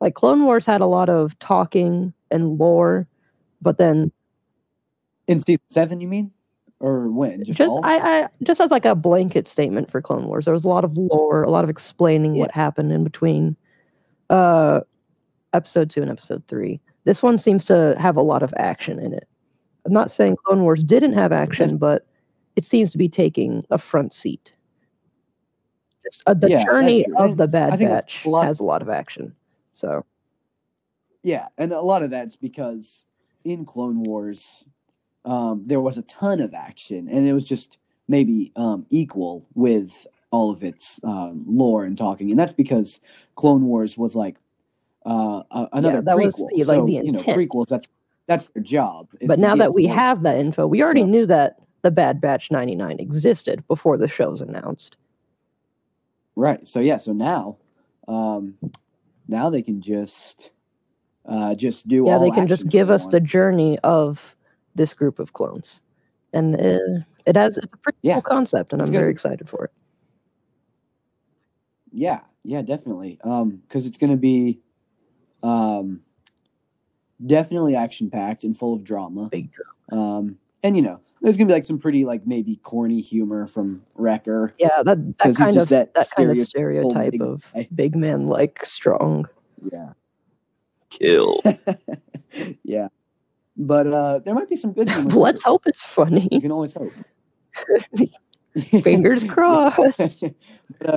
Like 0.00 0.14
Clone 0.14 0.44
Wars 0.44 0.66
had 0.66 0.80
a 0.80 0.86
lot 0.86 1.08
of 1.08 1.38
talking 1.38 2.12
and 2.30 2.58
lore, 2.58 3.06
but 3.62 3.78
then 3.78 4.10
in 5.28 5.38
season 5.40 5.62
seven, 5.70 6.00
you 6.00 6.08
mean, 6.08 6.32
or 6.80 7.10
when? 7.10 7.44
Just, 7.44 7.58
just? 7.58 7.74
I, 7.82 7.98
I 7.98 8.28
just 8.42 8.60
as 8.60 8.70
like 8.70 8.84
a 8.84 8.94
blanket 8.94 9.48
statement 9.48 9.90
for 9.90 10.00
Clone 10.00 10.26
Wars. 10.26 10.44
There 10.44 10.54
was 10.54 10.64
a 10.64 10.68
lot 10.68 10.84
of 10.84 10.96
lore, 10.96 11.42
a 11.42 11.50
lot 11.50 11.64
of 11.64 11.70
explaining 11.70 12.34
what 12.34 12.50
happened 12.50 12.92
in 12.92 13.04
between 13.04 13.56
uh 14.30 14.80
episode 15.52 15.90
2 15.90 16.02
and 16.02 16.10
episode 16.10 16.42
3. 16.48 16.80
This 17.04 17.22
one 17.22 17.38
seems 17.38 17.64
to 17.66 17.94
have 17.98 18.16
a 18.16 18.22
lot 18.22 18.42
of 18.42 18.52
action 18.56 18.98
in 18.98 19.12
it. 19.12 19.28
I'm 19.84 19.92
not 19.92 20.10
saying 20.10 20.36
Clone 20.44 20.62
Wars 20.62 20.82
didn't 20.82 21.12
have 21.12 21.32
action, 21.32 21.78
but 21.78 22.06
it 22.56 22.64
seems 22.64 22.90
to 22.92 22.98
be 22.98 23.08
taking 23.08 23.64
a 23.70 23.78
front 23.78 24.12
seat. 24.12 24.52
Just, 26.04 26.22
uh, 26.26 26.34
the 26.34 26.50
Yeah, 26.50 26.64
journey 26.64 27.06
of 27.16 27.36
the 27.36 27.46
Bad 27.46 27.78
Batch 27.78 28.26
a 28.26 28.44
has 28.44 28.60
a 28.60 28.64
lot 28.64 28.82
of 28.82 28.88
action. 28.88 29.34
So 29.72 30.04
Yeah, 31.22 31.48
and 31.56 31.72
a 31.72 31.80
lot 31.80 32.02
of 32.02 32.10
that's 32.10 32.36
because 32.36 33.04
in 33.44 33.64
Clone 33.64 34.02
Wars, 34.02 34.64
um, 35.26 35.64
there 35.64 35.80
was 35.80 35.98
a 35.98 36.02
ton 36.02 36.40
of 36.40 36.54
action, 36.54 37.08
and 37.08 37.26
it 37.28 37.34
was 37.34 37.46
just 37.46 37.76
maybe 38.08 38.52
um, 38.56 38.86
equal 38.90 39.46
with 39.54 40.06
all 40.30 40.50
of 40.50 40.62
its 40.62 41.00
um, 41.04 41.44
lore 41.46 41.84
and 41.84 41.98
talking, 41.98 42.30
and 42.30 42.38
that's 42.38 42.52
because 42.52 43.00
Clone 43.34 43.64
Wars 43.64 43.98
was 43.98 44.14
like 44.14 44.36
uh, 45.04 45.42
another 45.72 46.00
that 46.02 46.16
prequel. 46.16 46.24
was 46.24 46.34
the- 46.36 46.64
like, 46.64 46.64
so, 46.66 46.86
the 46.86 46.92
you 46.92 47.12
know, 47.12 47.22
prequels. 47.22 47.66
That's 47.68 47.88
that's 48.26 48.48
their 48.50 48.62
job. 48.62 49.08
but 49.26 49.38
now 49.38 49.54
that 49.56 49.72
we 49.74 49.86
more. 49.86 49.94
have 49.96 50.22
that 50.22 50.36
info, 50.38 50.66
we 50.66 50.82
already 50.82 51.02
So- 51.02 51.06
knew 51.06 51.26
that 51.26 51.58
the 51.82 51.90
Bad 51.90 52.20
Batch 52.20 52.50
99 52.50 52.98
existed 52.98 53.62
before 53.68 53.96
the 53.96 54.08
show's 54.08 54.40
announced. 54.40 54.96
right, 56.34 56.66
so 56.66 56.80
yeah, 56.80 56.96
so 56.96 57.12
now, 57.12 57.56
um, 58.08 58.54
now 59.28 59.50
they 59.50 59.62
can 59.62 59.80
just 59.80 60.50
uh, 61.26 61.54
just 61.54 61.88
do 61.88 62.04
yeah, 62.06 62.18
they 62.18 62.30
can 62.30 62.46
just 62.46 62.68
give 62.68 62.90
us 62.90 63.02
want. 63.02 63.12
the 63.12 63.20
journey 63.20 63.78
of 63.80 64.35
this 64.76 64.94
group 64.94 65.18
of 65.18 65.32
clones, 65.32 65.80
and 66.32 66.54
uh, 66.54 66.78
it 67.26 67.36
has 67.36 67.56
it's 67.58 67.72
a 67.72 67.76
pretty 67.78 67.98
Yeah. 68.02 68.14
cool 68.14 68.22
concept, 68.22 68.72
and 68.72 68.80
It's 68.80 68.88
I'm 68.88 68.92
gonna 68.92 69.02
very 69.02 69.12
excited 69.12 69.48
for 69.48 69.64
it. 69.64 69.70
Yeah, 71.92 72.20
yeah, 72.44 72.62
definitely. 72.62 73.18
Um, 73.24 73.62
because 73.66 73.86
it's 73.86 73.98
gonna 73.98 74.16
be, 74.16 74.60
um, 75.42 76.02
definitely 77.24 77.74
action 77.74 78.10
packed 78.10 78.44
and 78.44 78.56
full 78.56 78.74
of 78.74 78.84
drama. 78.84 79.28
Big 79.30 79.50
Um, 79.90 80.38
and 80.62 80.76
you 80.76 80.82
know, 80.82 81.00
there's 81.22 81.36
gonna 81.36 81.46
be 81.48 81.54
like 81.54 81.64
some 81.64 81.78
pretty 81.78 82.04
like 82.04 82.26
maybe 82.26 82.56
corny 82.56 83.00
humor 83.00 83.46
from 83.46 83.82
Wrecker. 83.94 84.52
Yeah, 84.58 84.82
that 84.84 85.18
that 85.18 85.36
kind 85.36 85.56
of 85.56 85.68
that 85.70 85.94
that, 85.94 86.10
kind 86.10 86.30
of 86.30 86.38
stereotype 86.46 87.12
big 87.12 87.22
of 87.22 87.50
guy. 87.54 87.68
big 87.74 87.96
man 87.96 88.26
like 88.26 88.64
strong 88.64 89.26
Yeah, 89.72 89.92
kill. 90.90 91.40
yeah. 92.62 92.88
But 93.56 93.86
uh, 93.86 94.18
there 94.20 94.34
might 94.34 94.48
be 94.48 94.56
some 94.56 94.72
good 94.72 94.90
humor. 94.92 95.10
Let's 95.10 95.42
hope 95.42 95.62
it's 95.66 95.82
funny. 95.82 96.28
You 96.30 96.40
can 96.40 96.52
always 96.52 96.74
hope. 96.74 96.92
Fingers 98.82 99.24
crossed. 99.28 100.22
but, 100.78 100.94
uh, 100.94 100.96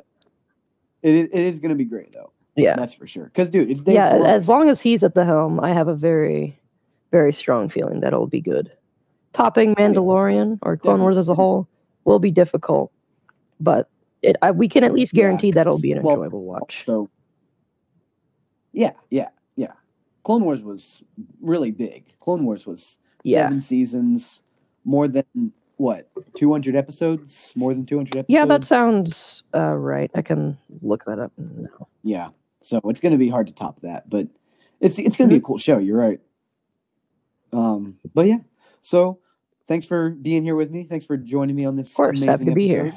it 1.02 1.15
is, 1.15 1.30
it 1.30 1.39
is 1.39 1.60
gonna 1.60 1.76
be 1.76 1.86
great 1.86 2.12
though. 2.12 2.34
Yeah, 2.56 2.76
That's 2.76 2.93
for 2.93 3.08
sure. 3.08 3.26
Because 3.26 3.50
dude, 3.50 3.72
it's 3.72 3.82
Dave 3.82 3.95
yeah. 3.95 4.13
Filoni. 4.13 4.26
As 4.26 4.50
long 4.50 4.69
as 4.69 4.82
he's 4.82 5.04
at 5.04 5.15
the 5.15 5.24
helm, 5.24 5.60
I 5.62 5.72
have 5.72 5.88
a 5.88 5.95
very, 5.95 6.60
very 7.12 7.32
strong 7.32 7.69
feeling 7.69 8.02
that 8.02 8.08
it'll 8.08 8.28
be 8.28 8.41
good. 8.41 8.72
Topping 9.32 9.76
Mandalorian 9.76 10.60
or 10.62 10.76
Clone 10.76 11.00
Wars 11.00 11.17
as 11.17 11.30
a 11.30 11.36
whole 11.36 11.69
will 12.04 12.19
be 12.19 12.32
difficult, 12.32 12.91
but 13.60 13.89
it 14.22 14.36
I, 14.41 14.52
we 14.52 14.67
can 14.67 14.84
at 14.84 14.91
least 14.91 15.13
Yeah, 15.13 15.24
guarantee 15.24 15.52
that 15.52 15.67
it'll 15.67 15.80
be 15.80 15.93
an 15.93 16.02
well, 16.02 16.15
enjoyable 16.15 16.43
watch. 16.43 16.84
So, 16.86 17.10
yeah, 18.74 18.91
yeah, 19.10 19.22
yeah. 19.22 19.30
Clone 20.30 20.44
Wars 20.44 20.62
was 20.62 21.02
really 21.42 21.72
big. 21.72 22.13
Clone 22.20 22.46
Wars 22.46 22.68
was 22.68 23.00
Yeah. 23.24 23.46
seven 23.46 23.60
seasons, 23.60 24.44
more 24.86 25.08
than 25.08 25.26
what, 25.78 26.08
200 26.36 26.76
episodes? 26.76 27.52
More 27.56 27.74
than 27.74 27.88
200 27.88 28.10
episodes? 28.10 28.26
Yeah, 28.30 28.46
that 28.46 28.63
sounds 28.63 29.42
uh, 29.56 29.74
right. 29.74 30.12
I 30.13 30.22
can 30.22 30.56
look 30.84 31.06
that 31.06 31.18
up 31.18 31.32
now. 31.36 31.88
Yeah. 32.04 32.30
So 32.62 32.80
it's 32.86 33.00
going 33.00 33.13
to 33.13 33.18
be 33.18 33.30
hard 33.30 33.48
to 33.48 33.54
top 33.54 33.80
that, 33.80 34.08
but 34.08 34.28
it's 34.80 35.00
it's 35.00 35.18
going 35.18 35.32
to 35.32 35.34
be 35.34 35.39
a 35.39 35.42
cool 35.42 35.58
show. 35.58 35.80
You're 35.80 35.98
right. 35.98 36.20
Um, 37.52 37.98
but 38.13 38.28
yeah. 38.28 38.42
So 38.84 39.18
thanks 39.68 39.88
for 39.88 40.12
being 40.12 40.44
here 40.44 40.56
with 40.56 40.70
me. 40.70 40.84
Thanks 40.84 41.08
for 41.08 41.18
joining 41.18 41.56
me 41.56 41.65
on 41.65 41.76
this. 41.76 41.89
Of 41.89 41.96
course, 41.96 42.24
happy 42.24 42.46
to 42.46 42.52
be 42.52 42.68
here. 42.68 42.94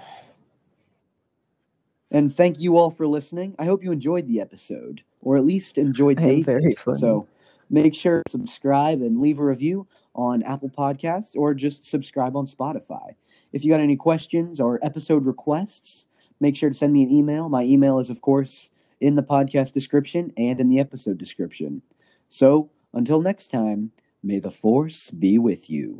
And 2.12 2.32
thank 2.32 2.60
you 2.60 2.76
all 2.76 2.90
for 2.90 3.06
listening. 3.06 3.56
I 3.58 3.64
hope 3.64 3.82
you 3.82 3.90
enjoyed 3.90 4.28
the 4.28 4.40
episode, 4.40 5.02
or 5.22 5.36
at 5.36 5.44
least 5.44 5.78
enjoyed 5.78 6.20
am 6.20 6.44
very 6.44 6.74
funny. 6.74 6.98
So 6.98 7.26
make 7.70 7.94
sure 7.94 8.22
to 8.26 8.30
subscribe 8.30 9.00
and 9.00 9.18
leave 9.18 9.38
a 9.38 9.44
review 9.44 9.88
on 10.14 10.42
Apple 10.42 10.68
Podcasts 10.68 11.34
or 11.34 11.54
just 11.54 11.86
subscribe 11.86 12.36
on 12.36 12.46
Spotify. 12.46 13.14
If 13.52 13.64
you 13.64 13.70
got 13.70 13.80
any 13.80 13.96
questions 13.96 14.60
or 14.60 14.78
episode 14.82 15.24
requests, 15.24 16.06
make 16.38 16.54
sure 16.54 16.68
to 16.68 16.74
send 16.74 16.92
me 16.92 17.02
an 17.02 17.10
email. 17.10 17.48
My 17.48 17.62
email 17.62 17.98
is, 17.98 18.10
of 18.10 18.20
course, 18.20 18.70
in 19.00 19.16
the 19.16 19.22
podcast 19.22 19.72
description 19.72 20.32
and 20.36 20.60
in 20.60 20.68
the 20.68 20.80
episode 20.80 21.16
description. 21.16 21.80
So 22.28 22.70
until 22.92 23.22
next 23.22 23.48
time, 23.48 23.90
may 24.22 24.38
the 24.38 24.50
force 24.50 25.10
be 25.10 25.38
with 25.38 25.70
you. 25.70 25.96